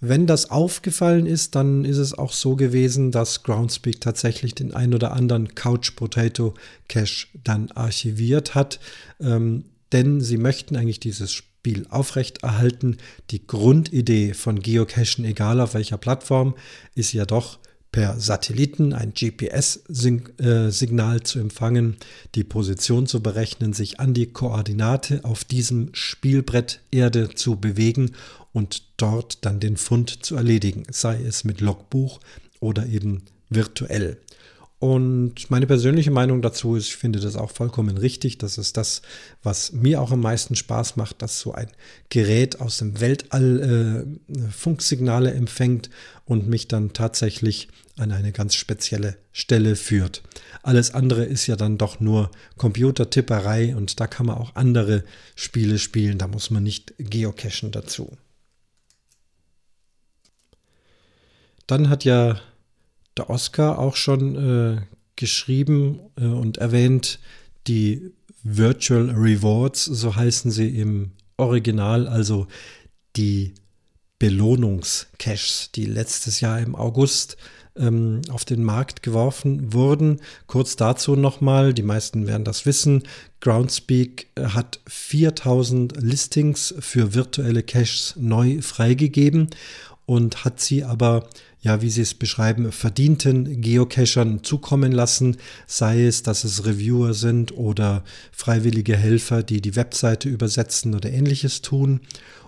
[0.01, 4.93] Wenn das aufgefallen ist, dann ist es auch so gewesen, dass Groundspeak tatsächlich den ein
[4.93, 6.55] oder anderen Couch Potato
[6.89, 8.79] Cache dann archiviert hat,
[9.21, 12.99] ähm, denn sie möchten eigentlich dieses Spiel aufrechterhalten.
[13.31, 16.55] Die Grundidee von Geocachen, egal auf welcher Plattform,
[16.95, 17.59] ist ja doch
[17.97, 21.97] per Satelliten ein GPS-Signal äh, zu empfangen,
[22.35, 28.11] die Position zu berechnen, sich an die Koordinate auf diesem Spielbrett Erde zu bewegen
[28.53, 32.21] und dort dann den Fund zu erledigen, sei es mit Logbuch
[32.61, 34.19] oder eben virtuell.
[34.79, 38.37] Und meine persönliche Meinung dazu ist, ich finde das auch vollkommen richtig.
[38.37, 39.01] Das ist das,
[39.43, 41.69] was mir auch am meisten Spaß macht, dass so ein
[42.11, 45.89] Gerät aus dem Weltall äh, Funksignale empfängt
[46.27, 50.23] und mich dann tatsächlich an eine ganz spezielle Stelle führt.
[50.63, 55.05] Alles andere ist ja dann doch nur Computertipperei und da kann man auch andere
[55.37, 56.19] Spiele spielen.
[56.19, 58.19] Da muss man nicht geocachen dazu.
[61.67, 62.41] Dann hat ja
[63.17, 64.81] der Oscar auch schon äh,
[65.17, 67.19] geschrieben äh, und erwähnt,
[67.67, 72.47] die Virtual Rewards, so heißen sie im Original, also
[73.17, 73.55] die
[74.19, 77.37] Belohnungscaches, die letztes Jahr im August
[77.77, 80.21] ähm, auf den Markt geworfen wurden.
[80.47, 83.03] Kurz dazu nochmal, die meisten werden das wissen,
[83.41, 89.51] Groundspeak äh, hat 4000 Listings für virtuelle Caches neu freigegeben
[90.07, 91.29] und hat sie aber
[91.67, 97.57] ja, wie Sie es beschreiben, verdienten Geocachern zukommen lassen, sei es, dass es Reviewer sind
[97.57, 102.03] oder freiwillige Helfer, die die Webseite übersetzen oder ähnliches tun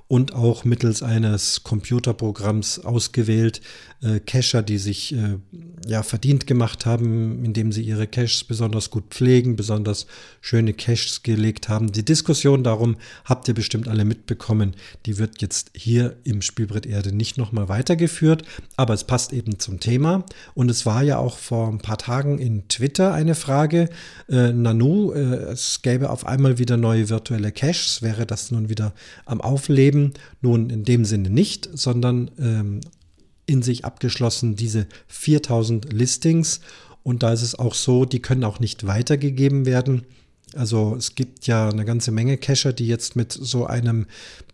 [0.09, 3.61] und auch mittels eines Computerprogramms ausgewählt
[4.03, 5.39] äh, Cacher, die sich äh,
[5.87, 10.07] ja verdient gemacht haben, indem sie ihre Caches besonders gut pflegen, besonders
[10.41, 11.93] schöne Caches gelegt haben.
[11.93, 14.75] Die Diskussion darum habt ihr bestimmt alle mitbekommen.
[15.05, 18.45] Die wird jetzt hier im Spielbrett Erde nicht nochmal weitergeführt,
[18.77, 20.25] aber es passt eben zum Thema.
[20.55, 23.91] Und es war ja auch vor ein paar Tagen in Twitter eine Frage,
[24.29, 25.19] äh, Nanu, äh,
[25.53, 28.95] es gäbe auf einmal wieder neue virtuelle Caches, wäre das nun wieder
[29.27, 29.98] am Aufleben?
[29.99, 32.81] Eben nun in dem Sinne nicht, sondern ähm,
[33.47, 36.61] in sich abgeschlossen diese 4000 Listings.
[37.03, 40.03] Und da ist es auch so, die können auch nicht weitergegeben werden.
[40.55, 44.07] Also es gibt ja eine ganze Menge Cacher, die jetzt mit so einem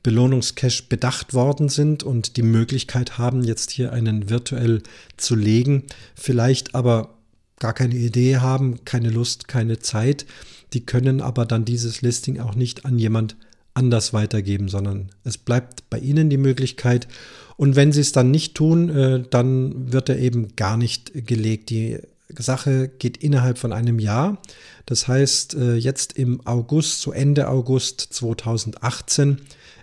[0.03, 4.83] Belohnungscache bedacht worden sind und die Möglichkeit haben, jetzt hier einen virtuell
[5.17, 7.15] zu legen, vielleicht aber
[7.59, 10.27] gar keine Idee haben, keine Lust, keine Zeit.
[10.73, 13.37] Die können aber dann dieses Listing auch nicht an jemand
[13.75, 17.09] anders weitergeben, sondern es bleibt bei Ihnen die Möglichkeit.
[17.57, 21.71] Und wenn Sie es dann nicht tun, äh, dann wird er eben gar nicht gelegt.
[21.71, 21.99] Die
[22.37, 24.39] Sache geht innerhalb von einem Jahr.
[24.87, 29.41] Das heißt, äh, jetzt im August, zu Ende August 2018,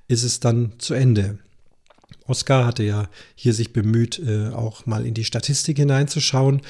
[0.07, 1.37] ist es dann zu Ende.
[2.27, 6.61] Oskar hatte ja hier sich bemüht, äh, auch mal in die Statistik hineinzuschauen.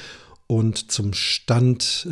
[0.48, 2.06] Und zum Stand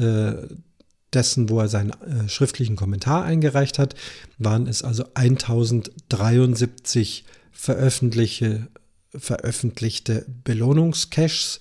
[1.13, 3.95] dessen, wo er seinen äh, schriftlichen Kommentar eingereicht hat,
[4.39, 8.69] waren es also 1073 veröffentlichte,
[9.15, 11.61] veröffentlichte Belohnungscaches.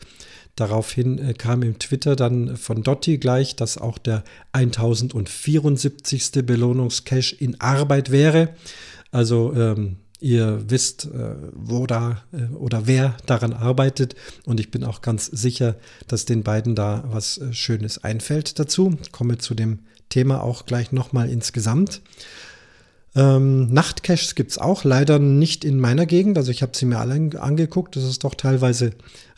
[0.55, 6.45] Daraufhin äh, kam im Twitter dann von Dotti gleich, dass auch der 1074.
[6.45, 8.49] Belohnungscache in Arbeit wäre.
[9.11, 14.15] Also ähm, Ihr wisst, äh, wo da äh, oder wer daran arbeitet.
[14.45, 15.75] Und ich bin auch ganz sicher,
[16.07, 18.97] dass den beiden da was äh, Schönes einfällt dazu.
[19.01, 19.79] Ich komme zu dem
[20.09, 22.01] Thema auch gleich nochmal insgesamt.
[23.15, 26.37] Ähm, Nachtcaches gibt es auch, leider nicht in meiner Gegend.
[26.37, 27.95] Also ich habe sie mir alle angeguckt.
[27.95, 28.91] Das ist doch teilweise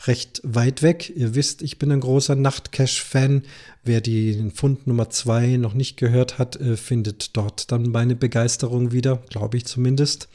[0.06, 1.12] recht weit weg.
[1.14, 3.42] Ihr wisst, ich bin ein großer Nachtcache-Fan.
[3.84, 8.92] Wer den Fund Nummer 2 noch nicht gehört hat, äh, findet dort dann meine Begeisterung
[8.92, 10.28] wieder, glaube ich zumindest.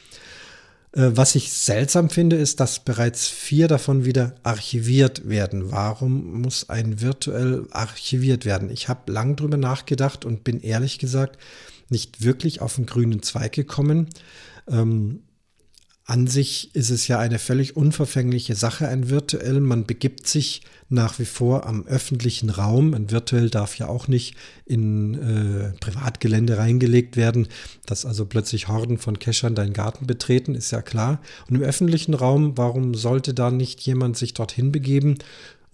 [0.98, 5.70] Äh, was ich seltsam finde, ist, dass bereits vier davon wieder archiviert werden.
[5.70, 8.68] Warum muss ein virtuell archiviert werden?
[8.70, 11.38] Ich habe lang drüber nachgedacht und bin ehrlich gesagt
[11.88, 14.08] nicht wirklich auf den grünen Zweig gekommen.
[14.68, 15.20] Ähm,
[16.08, 19.60] an sich ist es ja eine völlig unverfängliche Sache, ein virtuell.
[19.60, 22.94] Man begibt sich nach wie vor am öffentlichen Raum.
[22.94, 27.46] Ein virtuell darf ja auch nicht in äh, Privatgelände reingelegt werden,
[27.84, 31.20] dass also plötzlich Horden von Keschern deinen Garten betreten, ist ja klar.
[31.50, 35.16] Und im öffentlichen Raum, warum sollte da nicht jemand sich dorthin begeben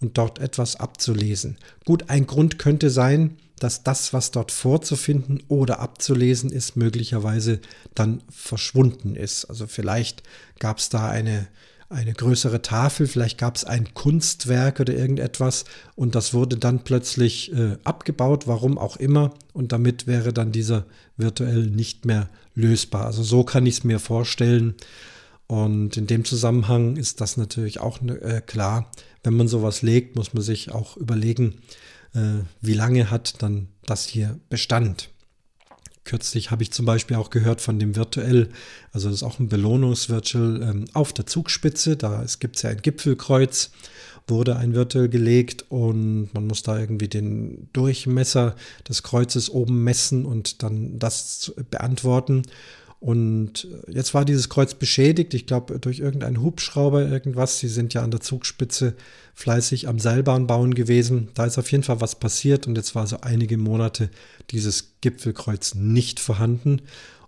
[0.01, 1.55] und dort etwas abzulesen?
[1.85, 7.59] Gut, ein Grund könnte sein, dass das, was dort vorzufinden oder abzulesen ist, möglicherweise
[7.93, 9.45] dann verschwunden ist.
[9.45, 10.23] Also vielleicht
[10.59, 11.47] gab es da eine,
[11.89, 15.65] eine größere Tafel, vielleicht gab es ein Kunstwerk oder irgendetwas
[15.95, 20.85] und das wurde dann plötzlich äh, abgebaut, warum auch immer, und damit wäre dann dieser
[21.15, 23.05] virtuell nicht mehr lösbar.
[23.05, 24.75] Also so kann ich es mir vorstellen.
[25.47, 28.91] Und in dem Zusammenhang ist das natürlich auch äh, klar.
[29.23, 31.61] Wenn man sowas legt, muss man sich auch überlegen,
[32.61, 35.09] wie lange hat dann das hier Bestand.
[36.05, 38.49] Kürzlich habe ich zum Beispiel auch gehört von dem Virtuell,
[38.93, 42.81] also das ist auch ein Belohnungsvirtual ähm, auf der Zugspitze, da gibt es ja ein
[42.81, 43.71] Gipfelkreuz,
[44.27, 48.55] wurde ein Virtual gelegt und man muss da irgendwie den Durchmesser
[48.87, 52.43] des Kreuzes oben messen und dann das beantworten.
[53.05, 57.59] Und jetzt war dieses Kreuz beschädigt, ich glaube durch irgendeinen Hubschrauber, irgendwas.
[57.59, 58.95] Sie sind ja an der Zugspitze
[59.35, 61.29] fleißig am Seilbahn bauen gewesen.
[61.35, 64.09] Da ist auf jeden Fall was passiert und jetzt war so einige Monate
[64.49, 66.81] dieses Gipfelkreuz nicht vorhanden.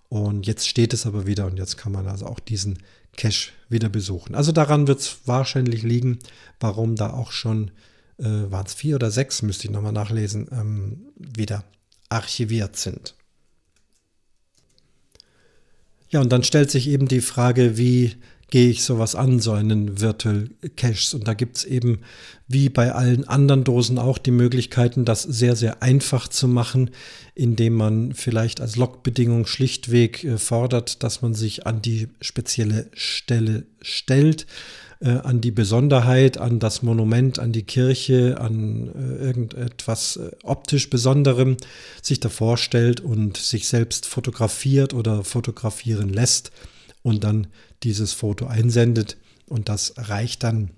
[0.10, 2.80] Und jetzt steht es aber wieder und jetzt kann man also auch diesen
[3.16, 4.34] Cache wieder besuchen.
[4.34, 6.18] Also daran wird es wahrscheinlich liegen,
[6.60, 7.70] warum da auch schon,
[8.18, 11.64] äh, waren es vier oder sechs, müsste ich nochmal nachlesen, ähm, wieder
[12.10, 13.14] archiviert sind.
[16.10, 18.14] Ja, und dann stellt sich eben die Frage, wie
[18.50, 21.14] gehe ich sowas an, so einen Virtual Caches.
[21.14, 22.00] Und da gibt es eben
[22.48, 26.92] wie bei allen anderen Dosen auch die Möglichkeiten, das sehr, sehr einfach zu machen,
[27.36, 33.66] indem man vielleicht als Logbedingung schlichtweg äh, fordert, dass man sich an die spezielle Stelle
[33.82, 34.48] stellt
[35.00, 40.90] äh, an die Besonderheit, an das Monument, an die Kirche, an äh, irgendetwas äh, optisch
[40.90, 41.58] Besonderem
[42.02, 46.52] sich davor stellt und sich selbst fotografiert oder fotografieren lässt
[47.04, 47.48] und dann
[47.84, 49.18] dieses Foto einsendet.
[49.48, 50.72] Und das reicht dann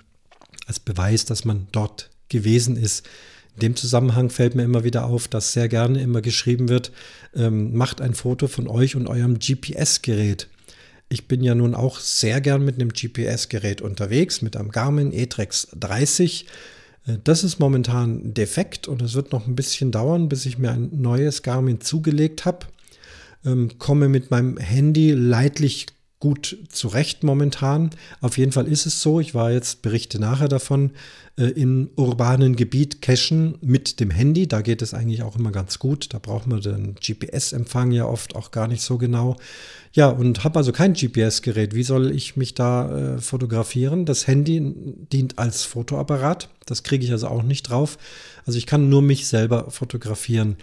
[0.67, 3.07] als Beweis, dass man dort gewesen ist.
[3.55, 6.91] In dem Zusammenhang fällt mir immer wieder auf, dass sehr gerne immer geschrieben wird,
[7.35, 10.47] ähm, macht ein Foto von euch und eurem GPS-Gerät.
[11.09, 15.69] Ich bin ja nun auch sehr gern mit einem GPS-Gerät unterwegs, mit einem Garmin E-Trex
[15.79, 16.45] 30.
[17.07, 20.71] Äh, das ist momentan defekt und es wird noch ein bisschen dauern, bis ich mir
[20.71, 22.67] ein neues Garmin zugelegt habe.
[23.43, 25.87] Ähm, komme mit meinem Handy leidlich
[26.19, 27.91] gut zurecht momentan.
[28.19, 30.91] Auf jeden Fall ist es so, ich war jetzt, berichte nachher davon,
[31.37, 34.45] äh, im urbanen Gebiet cachen mit dem Handy.
[34.45, 36.13] Da geht es eigentlich auch immer ganz gut.
[36.13, 39.37] Da braucht man den GPS-Empfang ja oft auch gar nicht so genau.
[39.93, 41.73] Ja, und habe also kein GPS-Gerät.
[41.73, 44.05] Wie soll ich mich da äh, fotografieren?
[44.05, 44.73] Das Handy
[45.13, 46.49] dient als Fotoapparat.
[46.65, 47.97] Das kriege ich also auch nicht drauf.
[48.45, 50.57] Also ich kann nur mich selber fotografieren.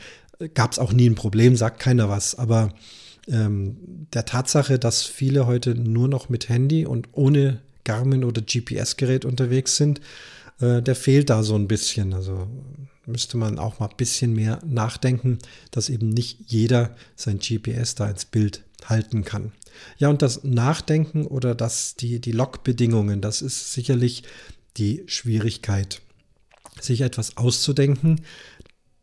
[0.52, 2.34] Gab es auch nie ein Problem, sagt keiner was.
[2.34, 2.74] Aber
[3.28, 9.24] ähm, der Tatsache, dass viele heute nur noch mit Handy und ohne Garmin oder GPS-Gerät
[9.24, 10.00] unterwegs sind,
[10.60, 12.14] äh, der fehlt da so ein bisschen.
[12.14, 12.48] Also
[13.06, 15.38] müsste man auch mal ein bisschen mehr nachdenken,
[15.70, 19.52] dass eben nicht jeder sein GPS da ins Bild halten kann.
[19.98, 24.22] Ja, und das Nachdenken oder das, die, die Logbedingungen, das ist sicherlich
[24.76, 26.00] die Schwierigkeit,
[26.80, 28.20] sich etwas auszudenken,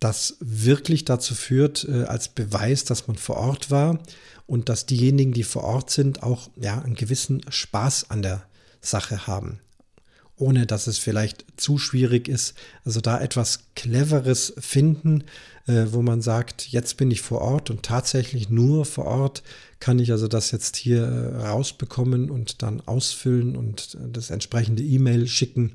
[0.03, 3.99] das wirklich dazu führt, äh, als Beweis, dass man vor Ort war
[4.47, 8.43] und dass diejenigen, die vor Ort sind, auch ja, einen gewissen Spaß an der
[8.81, 9.59] Sache haben.
[10.35, 12.55] Ohne dass es vielleicht zu schwierig ist.
[12.83, 15.23] Also da etwas Cleveres finden,
[15.67, 19.43] äh, wo man sagt, jetzt bin ich vor Ort und tatsächlich nur vor Ort
[19.79, 24.83] kann ich also das jetzt hier äh, rausbekommen und dann ausfüllen und äh, das entsprechende
[24.83, 25.73] E-Mail schicken.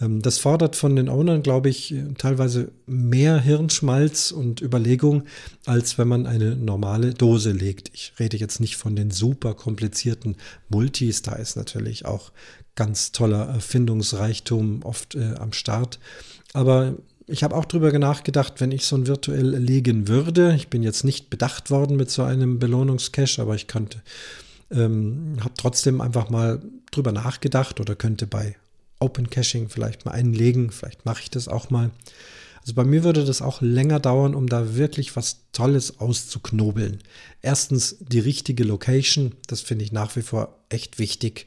[0.00, 5.24] Ähm, das fordert von den Ownern, glaube ich, teilweise mehr Hirnschmalz und Überlegung,
[5.64, 7.90] als wenn man eine normale Dose legt.
[7.94, 10.36] Ich rede jetzt nicht von den super komplizierten
[10.68, 12.32] Multis, da ist natürlich auch
[12.74, 15.98] ganz toller Erfindungsreichtum oft äh, am Start.
[16.52, 16.94] Aber
[17.26, 20.54] ich habe auch darüber nachgedacht, wenn ich so ein virtuell legen würde.
[20.54, 24.02] Ich bin jetzt nicht bedacht worden mit so einem Belohnungscache, aber ich könnte,
[24.70, 28.56] ähm, habe trotzdem einfach mal drüber nachgedacht oder könnte bei
[28.98, 30.70] Open Caching vielleicht mal einlegen.
[30.70, 31.90] Vielleicht mache ich das auch mal.
[32.60, 36.98] Also bei mir würde das auch länger dauern, um da wirklich was Tolles auszuknobeln.
[37.40, 41.46] Erstens die richtige Location, das finde ich nach wie vor echt wichtig.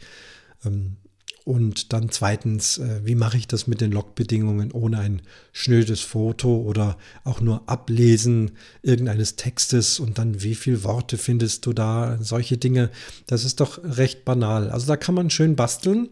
[0.66, 0.98] Ähm,
[1.46, 6.58] Und dann zweitens, äh, wie mache ich das mit den Logbedingungen ohne ein schnödes Foto
[6.62, 8.52] oder auch nur Ablesen
[8.84, 12.20] irgendeines Textes und dann wie viele Worte findest du da?
[12.22, 12.92] Solche Dinge,
[13.26, 14.70] das ist doch recht banal.
[14.70, 16.10] Also da kann man schön basteln.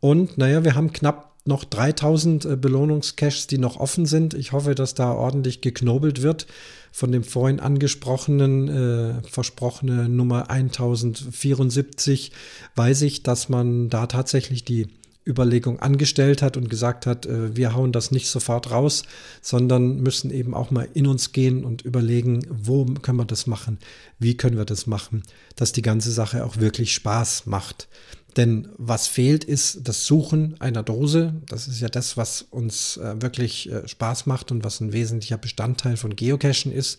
[0.00, 4.34] Und naja, wir haben knapp noch 3000 äh, Belohnungscaches, die noch offen sind.
[4.34, 6.46] Ich hoffe, dass da ordentlich geknobelt wird.
[6.92, 12.32] Von dem vorhin angesprochenen, äh, versprochene Nummer 1074
[12.74, 14.88] weiß ich, dass man da tatsächlich die
[15.26, 19.04] Überlegung angestellt hat und gesagt hat, äh, wir hauen das nicht sofort raus,
[19.42, 23.78] sondern müssen eben auch mal in uns gehen und überlegen, wo können wir das machen,
[24.18, 25.22] wie können wir das machen,
[25.56, 27.88] dass die ganze Sache auch wirklich Spaß macht.
[28.36, 31.34] Denn was fehlt, ist das Suchen einer Dose.
[31.48, 35.38] Das ist ja das, was uns äh, wirklich äh, Spaß macht und was ein wesentlicher
[35.38, 36.98] Bestandteil von Geocachen ist.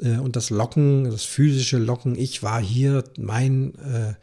[0.00, 4.14] Äh, und das Locken, das physische Locken, ich war hier, mein äh,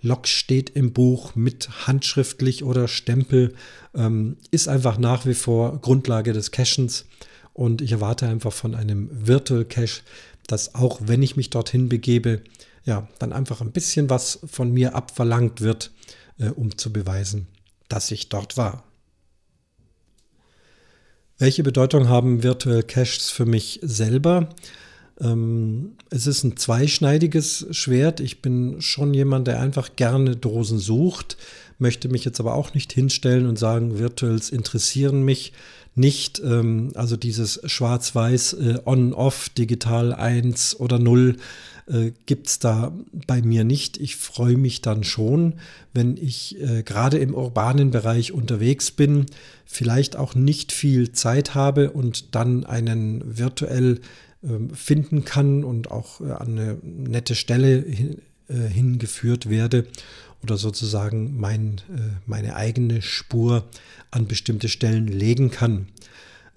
[0.00, 3.54] Log steht im Buch mit handschriftlich oder Stempel,
[3.94, 7.06] ähm, ist einfach nach wie vor Grundlage des Cachens.
[7.54, 10.02] Und ich erwarte einfach von einem Virtual Cache,
[10.46, 12.42] dass auch wenn ich mich dorthin begebe,
[12.84, 15.92] ja, dann einfach ein bisschen was von mir abverlangt wird,
[16.38, 17.46] äh, um zu beweisen,
[17.88, 18.84] dass ich dort war.
[21.38, 24.48] Welche Bedeutung haben Virtual Caches für mich selber?
[25.20, 28.20] Ähm, es ist ein zweischneidiges Schwert.
[28.20, 31.36] Ich bin schon jemand, der einfach gerne Dosen sucht,
[31.78, 35.52] möchte mich jetzt aber auch nicht hinstellen und sagen, Virtuals interessieren mich
[35.94, 36.40] nicht.
[36.40, 41.36] Ähm, also dieses Schwarz-Weiß, äh, On-Off, Digital 1 oder 0
[41.86, 42.92] äh, gibt es da
[43.26, 43.98] bei mir nicht.
[43.98, 45.54] Ich freue mich dann schon,
[45.92, 49.26] wenn ich äh, gerade im urbanen Bereich unterwegs bin,
[49.64, 54.00] vielleicht auch nicht viel Zeit habe und dann einen virtuell
[54.42, 58.18] äh, finden kann und auch äh, an eine nette Stelle hin,
[58.48, 59.86] äh, hingeführt werde
[60.42, 61.80] oder sozusagen mein,
[62.26, 63.64] meine eigene Spur
[64.10, 65.86] an bestimmte Stellen legen kann.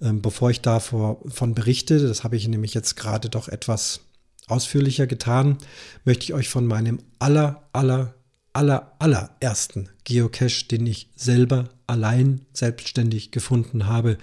[0.02, 4.00] Ähm, bevor ich davon berichte, das habe ich nämlich jetzt gerade doch etwas
[4.46, 5.58] ausführlicher getan,
[6.04, 8.14] möchte ich euch von meinem aller, aller,
[8.52, 14.18] aller, allerersten Geocache, den ich selber allein selbstständig gefunden habe,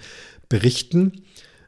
[0.48, 1.22] berichten.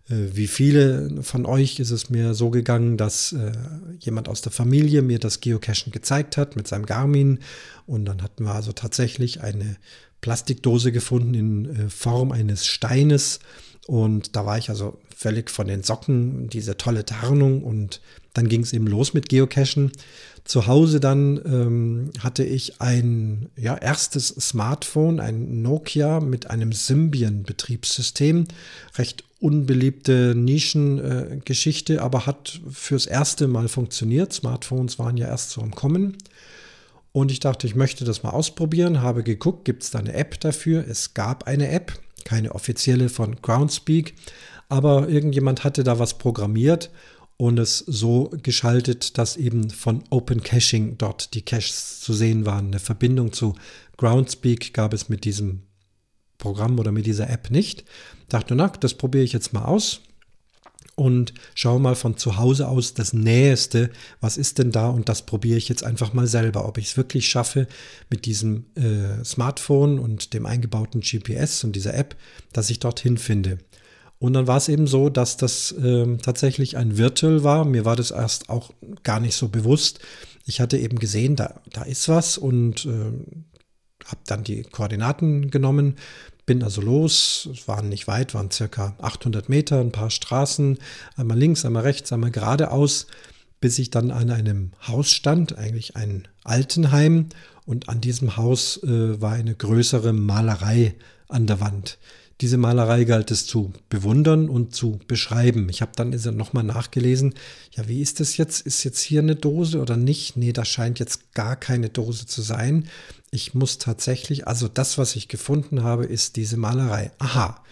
[0.08, 3.52] Äh, wie viele von euch ist es mir so gegangen, dass äh,
[3.98, 7.40] jemand aus der Familie mir das Geocachen gezeigt hat mit seinem Garmin
[7.86, 9.76] und dann hatten wir also tatsächlich eine
[10.20, 13.40] Plastikdose gefunden in äh, Form eines Steines
[13.86, 18.02] und da war ich also völlig von den Socken, diese tolle Tarnung und
[18.34, 19.90] dann ging es eben los mit Geocachen.
[20.44, 28.46] Zu Hause dann ähm, hatte ich ein ja, erstes Smartphone, ein Nokia mit einem Symbian-Betriebssystem.
[28.98, 34.34] Recht unbeliebte Nischengeschichte, äh, aber hat fürs erste Mal funktioniert.
[34.34, 36.18] Smartphones waren ja erst so im Kommen.
[37.12, 40.38] Und ich dachte, ich möchte das mal ausprobieren, habe geguckt, gibt es da eine App
[40.40, 40.86] dafür?
[40.86, 44.14] Es gab eine App, keine offizielle von Groundspeak,
[44.68, 46.90] aber irgendjemand hatte da was programmiert
[47.36, 52.68] und es so geschaltet, dass eben von Open Caching dort die Caches zu sehen waren.
[52.68, 53.54] Eine Verbindung zu
[53.98, 55.62] Groundspeak gab es mit diesem
[56.38, 57.84] Programm oder mit dieser App nicht.
[58.28, 60.00] Dachte, na, das probiere ich jetzt mal aus
[60.96, 65.26] und schaue mal von zu Hause aus das Näheste, was ist denn da und das
[65.26, 67.68] probiere ich jetzt einfach mal selber, ob ich es wirklich schaffe
[68.08, 72.16] mit diesem äh, Smartphone und dem eingebauten GPS und dieser App,
[72.52, 73.58] dass ich dorthin finde.
[74.18, 77.64] Und dann war es eben so, dass das äh, tatsächlich ein Virtual war.
[77.64, 78.70] Mir war das erst auch
[79.02, 80.00] gar nicht so bewusst.
[80.46, 83.12] Ich hatte eben gesehen, da, da ist was und äh,
[84.06, 85.96] habe dann die Koordinaten genommen,
[86.46, 87.48] bin also los.
[87.52, 90.78] Es waren nicht weit, waren circa 800 Meter, ein paar Straßen,
[91.16, 93.08] einmal links, einmal rechts, einmal geradeaus,
[93.60, 97.26] bis ich dann an einem Haus stand, eigentlich ein Altenheim.
[97.64, 100.94] Und an diesem Haus äh, war eine größere Malerei
[101.28, 101.98] an der Wand.
[102.42, 105.68] Diese Malerei galt es zu bewundern und zu beschreiben.
[105.70, 107.34] Ich habe dann nochmal nachgelesen,
[107.72, 108.60] ja, wie ist das jetzt?
[108.66, 110.36] Ist jetzt hier eine Dose oder nicht?
[110.36, 112.88] Nee, das scheint jetzt gar keine Dose zu sein.
[113.30, 117.10] Ich muss tatsächlich, also das, was ich gefunden habe, ist diese Malerei.
[117.18, 117.64] Aha.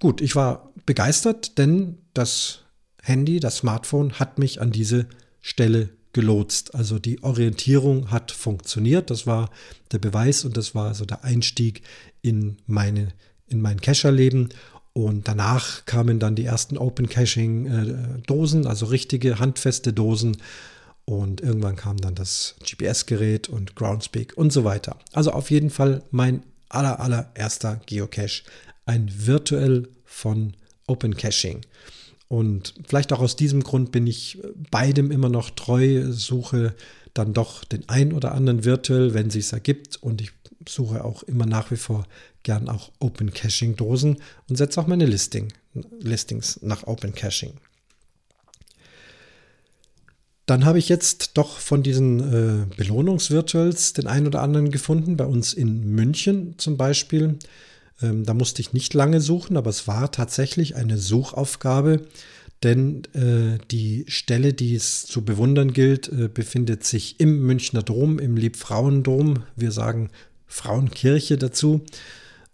[0.00, 2.60] Gut, ich war begeistert, denn das
[3.00, 5.06] Handy, das Smartphone hat mich an diese
[5.40, 6.74] Stelle gelotst.
[6.74, 9.10] Also die Orientierung hat funktioniert.
[9.10, 9.50] Das war
[9.92, 11.82] der Beweis und das war also der Einstieg
[12.22, 13.12] in meine
[13.48, 14.50] in mein Cacher-Leben.
[14.92, 20.38] Und danach kamen dann die ersten Open Caching-Dosen, also richtige handfeste Dosen.
[21.04, 24.98] Und irgendwann kam dann das GPS-Gerät und Groundspeak und so weiter.
[25.12, 28.42] Also auf jeden Fall mein aller, allererster Geocache.
[28.86, 30.54] Ein virtuell von
[30.86, 31.60] Open Caching.
[32.28, 34.38] Und vielleicht auch aus diesem Grund bin ich
[34.70, 36.74] beidem immer noch treu, suche
[37.14, 39.96] dann doch den ein oder anderen Virtual, wenn es sich ergibt.
[40.02, 40.32] Und ich
[40.68, 42.04] suche auch immer nach wie vor
[42.48, 44.16] gern auch Open Caching Dosen
[44.48, 45.52] und setze auch meine Listing,
[46.00, 47.52] Listings nach Open Caching.
[50.46, 55.26] Dann habe ich jetzt doch von diesen äh, Belohnungsvirtuals den einen oder anderen gefunden, bei
[55.26, 57.38] uns in München zum Beispiel.
[58.00, 62.06] Ähm, da musste ich nicht lange suchen, aber es war tatsächlich eine Suchaufgabe,
[62.62, 68.18] denn äh, die Stelle, die es zu bewundern gilt, äh, befindet sich im Münchner Dom,
[68.18, 69.42] im Liebfrauendom.
[69.54, 70.08] Wir sagen
[70.46, 71.84] Frauenkirche dazu.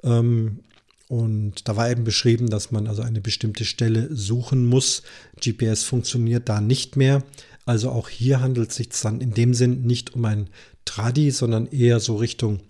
[0.04, 0.60] Ähm,
[1.08, 5.02] und da war eben beschrieben, dass man also eine bestimmte Stelle suchen muss.
[5.40, 7.22] GPS funktioniert da nicht mehr.
[7.66, 10.48] Also auch hier handelt es sich dann in dem Sinn nicht um ein
[10.84, 12.60] Tradi, sondern eher so Richtung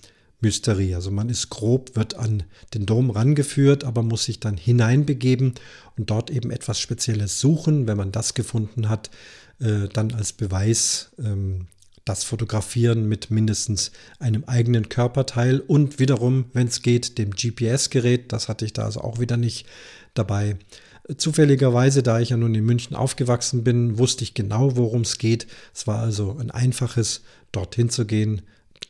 [0.41, 0.95] Mysterie.
[0.95, 5.55] Also man ist grob, wird an den Dom rangeführt, aber muss sich dann hineinbegeben
[5.97, 7.87] und dort eben etwas Spezielles suchen.
[7.87, 9.11] Wenn man das gefunden hat,
[9.61, 11.67] äh, dann als Beweis ähm,
[12.05, 18.33] das fotografieren mit mindestens einem eigenen Körperteil und wiederum, wenn es geht, dem GPS-Gerät.
[18.33, 19.67] Das hatte ich da also auch wieder nicht
[20.13, 20.59] dabei.
[21.17, 25.47] Zufälligerweise, da ich ja nun in München aufgewachsen bin, wusste ich genau, worum es geht.
[25.75, 28.43] Es war also ein einfaches, dorthin zu gehen,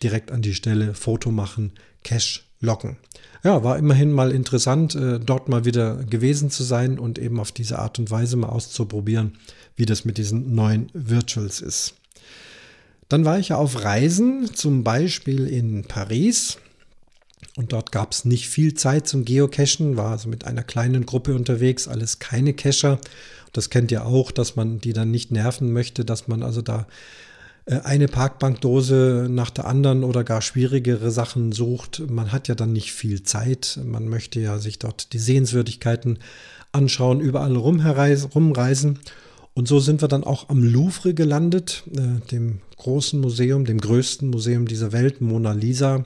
[0.02, 2.96] direkt an die Stelle, Foto machen, Cash locken.
[3.42, 7.52] Ja, war immerhin mal interessant, äh, dort mal wieder gewesen zu sein und eben auf
[7.52, 9.36] diese Art und Weise mal auszuprobieren,
[9.76, 11.94] wie das mit diesen neuen Virtuals ist.
[13.14, 16.58] Dann war ich ja auf Reisen, zum Beispiel in Paris.
[17.54, 21.36] Und dort gab es nicht viel Zeit zum Geocachen, war also mit einer kleinen Gruppe
[21.36, 22.98] unterwegs, alles keine Cacher.
[23.52, 26.88] Das kennt ihr auch, dass man die dann nicht nerven möchte, dass man also da
[27.66, 32.02] äh, eine Parkbankdose nach der anderen oder gar schwierigere Sachen sucht.
[32.10, 33.78] Man hat ja dann nicht viel Zeit.
[33.84, 36.18] Man möchte ja sich dort die Sehenswürdigkeiten
[36.72, 38.98] anschauen, überall rumreisen.
[39.54, 44.28] Und so sind wir dann auch am Louvre gelandet, äh, dem großen Museum, dem größten
[44.28, 46.04] Museum dieser Welt, Mona Lisa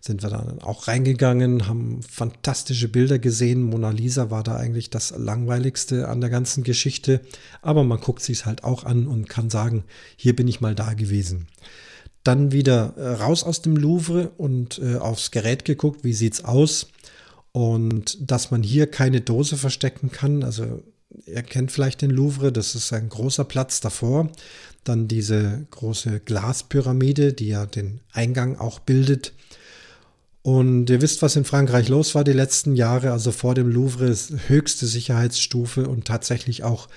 [0.00, 3.62] sind wir dann auch reingegangen, haben fantastische Bilder gesehen.
[3.62, 7.20] Mona Lisa war da eigentlich das langweiligste an der ganzen Geschichte,
[7.60, 9.84] aber man guckt sich es halt auch an und kann sagen,
[10.16, 11.48] hier bin ich mal da gewesen.
[12.24, 16.88] Dann wieder äh, raus aus dem Louvre und äh, aufs Gerät geguckt, wie sieht's aus?
[17.52, 20.82] Und dass man hier keine Dose verstecken kann, also
[21.26, 24.30] ihr kennt vielleicht den Louvre, das ist ein großer Platz davor.
[24.84, 29.32] Dann diese große Glaspyramide, die ja den Eingang auch bildet.
[30.42, 33.12] Und ihr wisst, was in Frankreich los war die letzten Jahre.
[33.12, 36.88] Also vor dem Louvre ist höchste Sicherheitsstufe und tatsächlich auch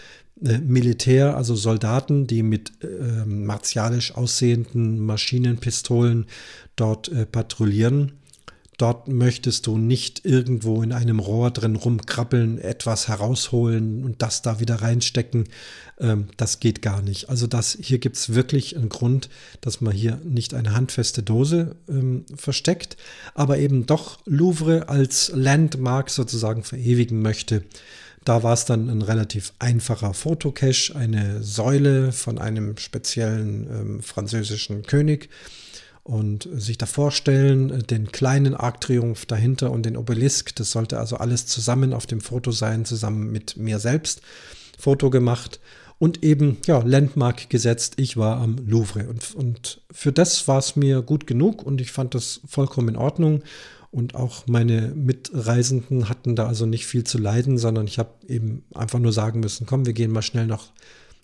[0.41, 6.25] äh, Militär, also Soldaten, die mit äh, martialisch aussehenden Maschinenpistolen
[6.75, 8.13] dort äh, patrouillieren.
[8.84, 14.59] Dort möchtest du nicht irgendwo in einem Rohr drin rumkrabbeln, etwas herausholen und das da
[14.59, 15.45] wieder reinstecken.
[16.01, 17.29] Ähm, das geht gar nicht.
[17.29, 19.29] Also das, hier gibt es wirklich einen Grund,
[19.61, 22.97] dass man hier nicht eine handfeste Dose ähm, versteckt,
[23.36, 27.63] aber eben doch Louvre als Landmark sozusagen verewigen möchte.
[28.25, 34.84] Da war es dann ein relativ einfacher Fotocache, eine Säule von einem speziellen ähm, französischen
[34.84, 35.29] König
[36.04, 40.56] und sich da vorstellen, den kleinen Arc-Triumph dahinter und den Obelisk.
[40.56, 44.22] Das sollte also alles zusammen auf dem Foto sein, zusammen mit mir selbst.
[44.78, 45.62] Foto gemacht
[45.99, 47.93] und eben, ja, Landmark gesetzt.
[47.97, 51.91] Ich war am Louvre und, und für das war es mir gut genug und ich
[51.91, 53.41] fand das vollkommen in Ordnung.
[53.89, 58.64] Und auch meine Mitreisenden hatten da also nicht viel zu leiden, sondern ich habe eben
[58.74, 60.72] einfach nur sagen müssen, komm, wir gehen mal schnell noch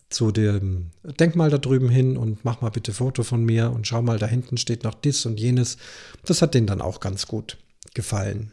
[0.10, 4.02] zu dem Denkmal da drüben hin und mach mal bitte Foto von mir und schau
[4.02, 5.78] mal, da hinten steht noch dies und jenes.
[6.26, 7.58] Das hat denen dann auch ganz gut
[7.94, 8.52] gefallen.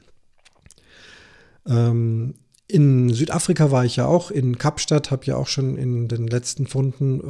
[1.67, 2.35] Ähm,
[2.69, 6.67] in Südafrika war ich ja auch, in Kapstadt, habe ja auch schon in den letzten
[6.67, 7.23] Funden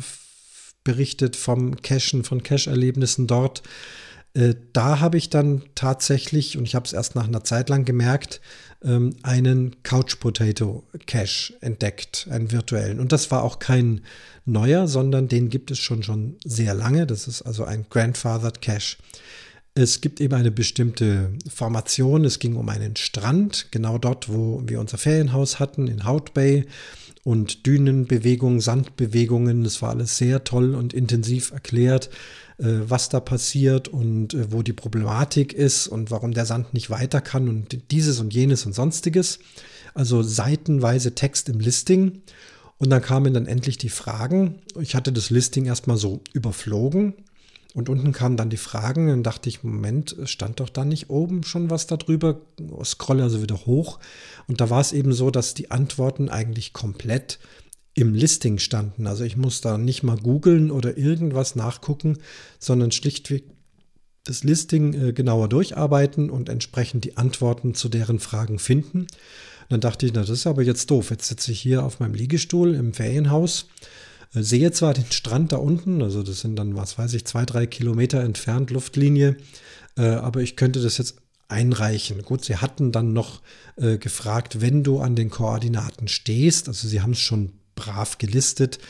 [0.82, 3.62] berichtet vom Cachen, von Cache-Erlebnissen dort.
[4.36, 7.86] Äh, da habe ich dann tatsächlich, und ich habe es erst nach einer Zeit lang
[7.86, 8.42] gemerkt,
[8.84, 13.00] ähm, einen Couch Potato Cache entdeckt, einen virtuellen.
[13.00, 14.02] Und das war auch kein
[14.44, 17.06] neuer, sondern den gibt es schon schon sehr lange.
[17.06, 18.98] Das ist also ein Grandfathered Cache.
[19.74, 22.24] Es gibt eben eine bestimmte Formation.
[22.24, 26.66] Es ging um einen Strand, genau dort, wo wir unser Ferienhaus hatten, in Hout Bay.
[27.24, 32.08] Und Dünenbewegungen, Sandbewegungen, das war alles sehr toll und intensiv erklärt.
[32.58, 36.88] Äh, was da passiert und äh, wo die Problematik ist und warum der Sand nicht
[36.88, 39.40] weiter kann und dieses und jenes und sonstiges.
[39.92, 42.22] Also seitenweise Text im Listing.
[42.78, 44.56] Und dann kamen dann endlich die Fragen.
[44.80, 47.14] Ich hatte das Listing erstmal so überflogen.
[47.74, 49.08] Und unten kamen dann die Fragen.
[49.08, 52.40] Dann dachte ich, Moment, stand doch da nicht oben schon was darüber?
[52.84, 53.98] Scrolle also wieder hoch.
[54.48, 57.38] Und da war es eben so, dass die Antworten eigentlich komplett
[57.96, 59.06] im Listing standen.
[59.06, 62.18] Also ich muss da nicht mal googeln oder irgendwas nachgucken,
[62.60, 63.44] sondern schlichtweg
[64.24, 69.06] das Listing äh, genauer durcharbeiten und entsprechend die Antworten zu deren Fragen finden.
[69.70, 71.10] Dann dachte ich, na, das ist aber jetzt doof.
[71.10, 73.68] Jetzt sitze ich hier auf meinem Liegestuhl im Ferienhaus,
[74.34, 77.46] äh, sehe zwar den Strand da unten, also das sind dann, was weiß ich, zwei,
[77.46, 79.38] drei Kilometer entfernt Luftlinie,
[79.96, 81.16] äh, aber ich könnte das jetzt
[81.48, 82.22] einreichen.
[82.22, 83.40] Gut, sie hatten dann noch
[83.76, 88.80] gefragt, wenn du an den Koordinaten stehst, also sie haben es schon brav gelistet,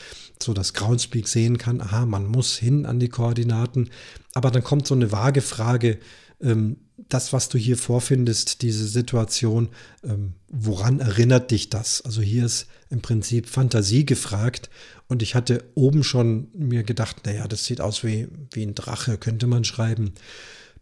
[0.41, 3.89] so dass Groundspeak sehen kann, aha, man muss hin an die Koordinaten.
[4.33, 5.99] Aber dann kommt so eine vage Frage,
[6.41, 6.77] ähm,
[7.09, 9.69] das, was du hier vorfindest, diese Situation,
[10.03, 12.01] ähm, woran erinnert dich das?
[12.01, 14.69] Also hier ist im Prinzip Fantasie gefragt
[15.07, 19.17] und ich hatte oben schon mir gedacht, naja, das sieht aus wie, wie ein Drache,
[19.17, 20.13] könnte man schreiben.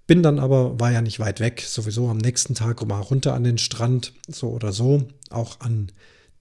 [0.07, 3.43] Bin dann aber, war ja nicht weit weg, sowieso am nächsten Tag mal runter an
[3.43, 5.91] den Strand, so oder so, auch an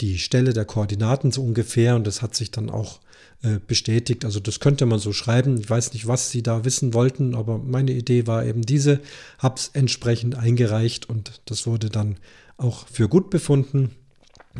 [0.01, 3.01] die Stelle der Koordinaten so ungefähr und das hat sich dann auch
[3.43, 4.25] äh, bestätigt.
[4.25, 5.59] Also das könnte man so schreiben.
[5.59, 9.01] Ich weiß nicht, was Sie da wissen wollten, aber meine Idee war eben diese,
[9.39, 12.17] habe es entsprechend eingereicht und das wurde dann
[12.57, 13.91] auch für gut befunden.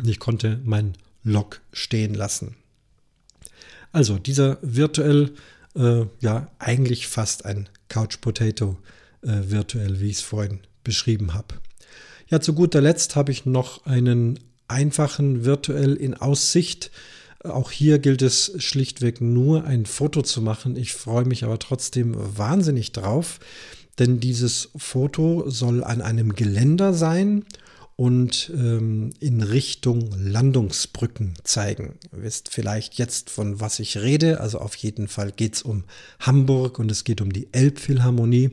[0.05, 2.55] Ich konnte mein Log stehen lassen.
[3.91, 5.33] Also dieser virtuell,
[5.75, 8.77] äh, ja eigentlich fast ein Couch Potato
[9.21, 11.55] äh, virtuell, wie ich es vorhin beschrieben habe.
[12.27, 16.91] Ja, zu guter Letzt habe ich noch einen einfachen virtuell in Aussicht.
[17.43, 20.75] Auch hier gilt es schlichtweg nur ein Foto zu machen.
[20.75, 23.39] Ich freue mich aber trotzdem wahnsinnig drauf,
[23.99, 27.45] denn dieses Foto soll an einem Geländer sein
[27.95, 31.97] und ähm, in Richtung Landungsbrücken zeigen.
[32.11, 34.41] Ihr wisst vielleicht jetzt, von was ich rede.
[34.41, 35.85] Also auf jeden Fall geht es um
[36.19, 38.51] Hamburg und es geht um die Elbphilharmonie.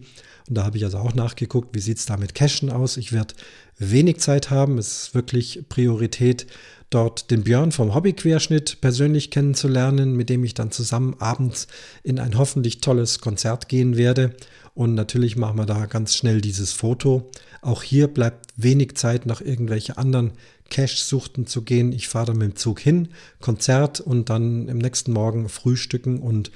[0.49, 2.97] Und da habe ich also auch nachgeguckt, wie sieht es da mit Cashen aus.
[2.97, 3.35] Ich werde
[3.79, 4.79] wenig Zeit haben.
[4.79, 6.47] Es ist wirklich Priorität,
[6.91, 11.67] dort den Björn vom Hobbyquerschnitt persönlich kennenzulernen, mit dem ich dann zusammen abends
[12.03, 14.35] in ein hoffentlich tolles Konzert gehen werde.
[14.75, 17.31] Und natürlich machen wir da ganz schnell dieses Foto.
[17.61, 20.33] Auch hier bleibt wenig Zeit, nach irgendwelche anderen
[20.71, 21.93] Cache-Suchten zu gehen.
[21.93, 23.09] Ich fahre dann mit dem Zug hin,
[23.41, 26.51] Konzert und dann im nächsten Morgen frühstücken und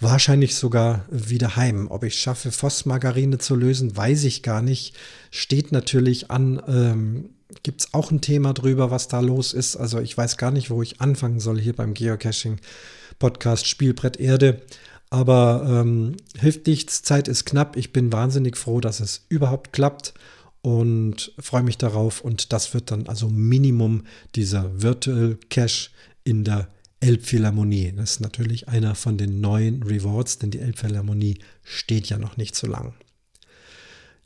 [0.00, 1.86] wahrscheinlich sogar wieder heim.
[1.88, 4.96] Ob ich schaffe, Phosmargarine zu lösen, weiß ich gar nicht.
[5.30, 6.60] Steht natürlich an.
[6.66, 7.30] Ähm,
[7.62, 9.76] Gibt es auch ein Thema drüber, was da los ist?
[9.76, 14.62] Also ich weiß gar nicht, wo ich anfangen soll hier beim Geocaching-Podcast Spielbrett Erde.
[15.10, 17.76] Aber ähm, hilft nichts, Zeit ist knapp.
[17.76, 20.14] Ich bin wahnsinnig froh, dass es überhaupt klappt
[20.62, 22.20] und freue mich darauf.
[22.20, 24.04] Und das wird dann also Minimum
[24.36, 25.90] dieser Virtual Cache
[26.22, 26.68] in der
[27.00, 27.92] Elbphilharmonie.
[27.96, 32.54] Das ist natürlich einer von den neuen Rewards, denn die Elbphilharmonie steht ja noch nicht
[32.54, 32.94] so lang.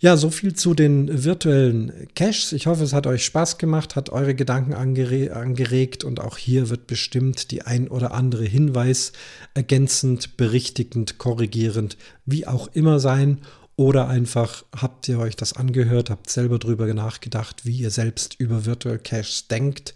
[0.00, 2.52] Ja, so viel zu den virtuellen Caches.
[2.52, 6.68] Ich hoffe, es hat euch Spaß gemacht, hat eure Gedanken angere angeregt und auch hier
[6.68, 9.12] wird bestimmt die ein oder andere Hinweis
[9.54, 13.38] ergänzend, berichtigend, korrigierend, wie auch immer sein.
[13.76, 18.66] Oder einfach habt ihr euch das angehört, habt selber drüber nachgedacht, wie ihr selbst über
[18.66, 19.94] Virtual Caches denkt.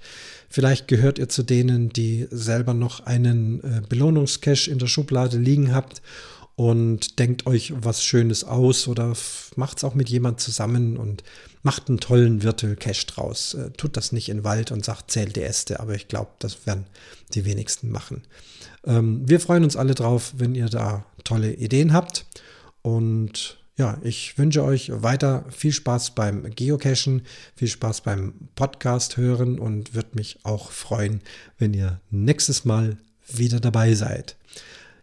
[0.48, 5.74] Vielleicht gehört ihr zu denen, die selber noch einen äh, Belohnungscache in der Schublade liegen
[5.74, 6.02] habt
[6.58, 9.12] und denkt euch was Schönes aus oder
[9.54, 11.22] macht es auch mit jemand zusammen und
[11.62, 13.54] macht einen tollen Virtual Cache draus.
[13.54, 16.66] Äh, tut das nicht in Wald und sagt, zählt die Äste, aber ich glaube, das
[16.66, 16.86] werden
[17.32, 18.24] die wenigsten machen.
[18.84, 22.26] Ähm, wir freuen uns alle drauf, wenn ihr da tolle Ideen habt
[22.82, 27.22] und ja, ich wünsche euch weiter viel Spaß beim Geocachen,
[27.54, 31.20] viel Spaß beim Podcast hören und würde mich auch freuen,
[31.56, 32.96] wenn ihr nächstes Mal
[33.28, 34.37] wieder dabei seid.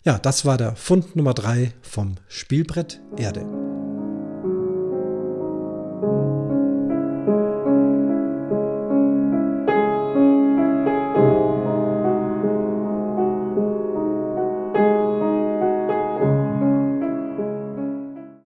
[0.06, 3.44] Ja, das war der Fund Nummer 3 vom Spielbrett Erde.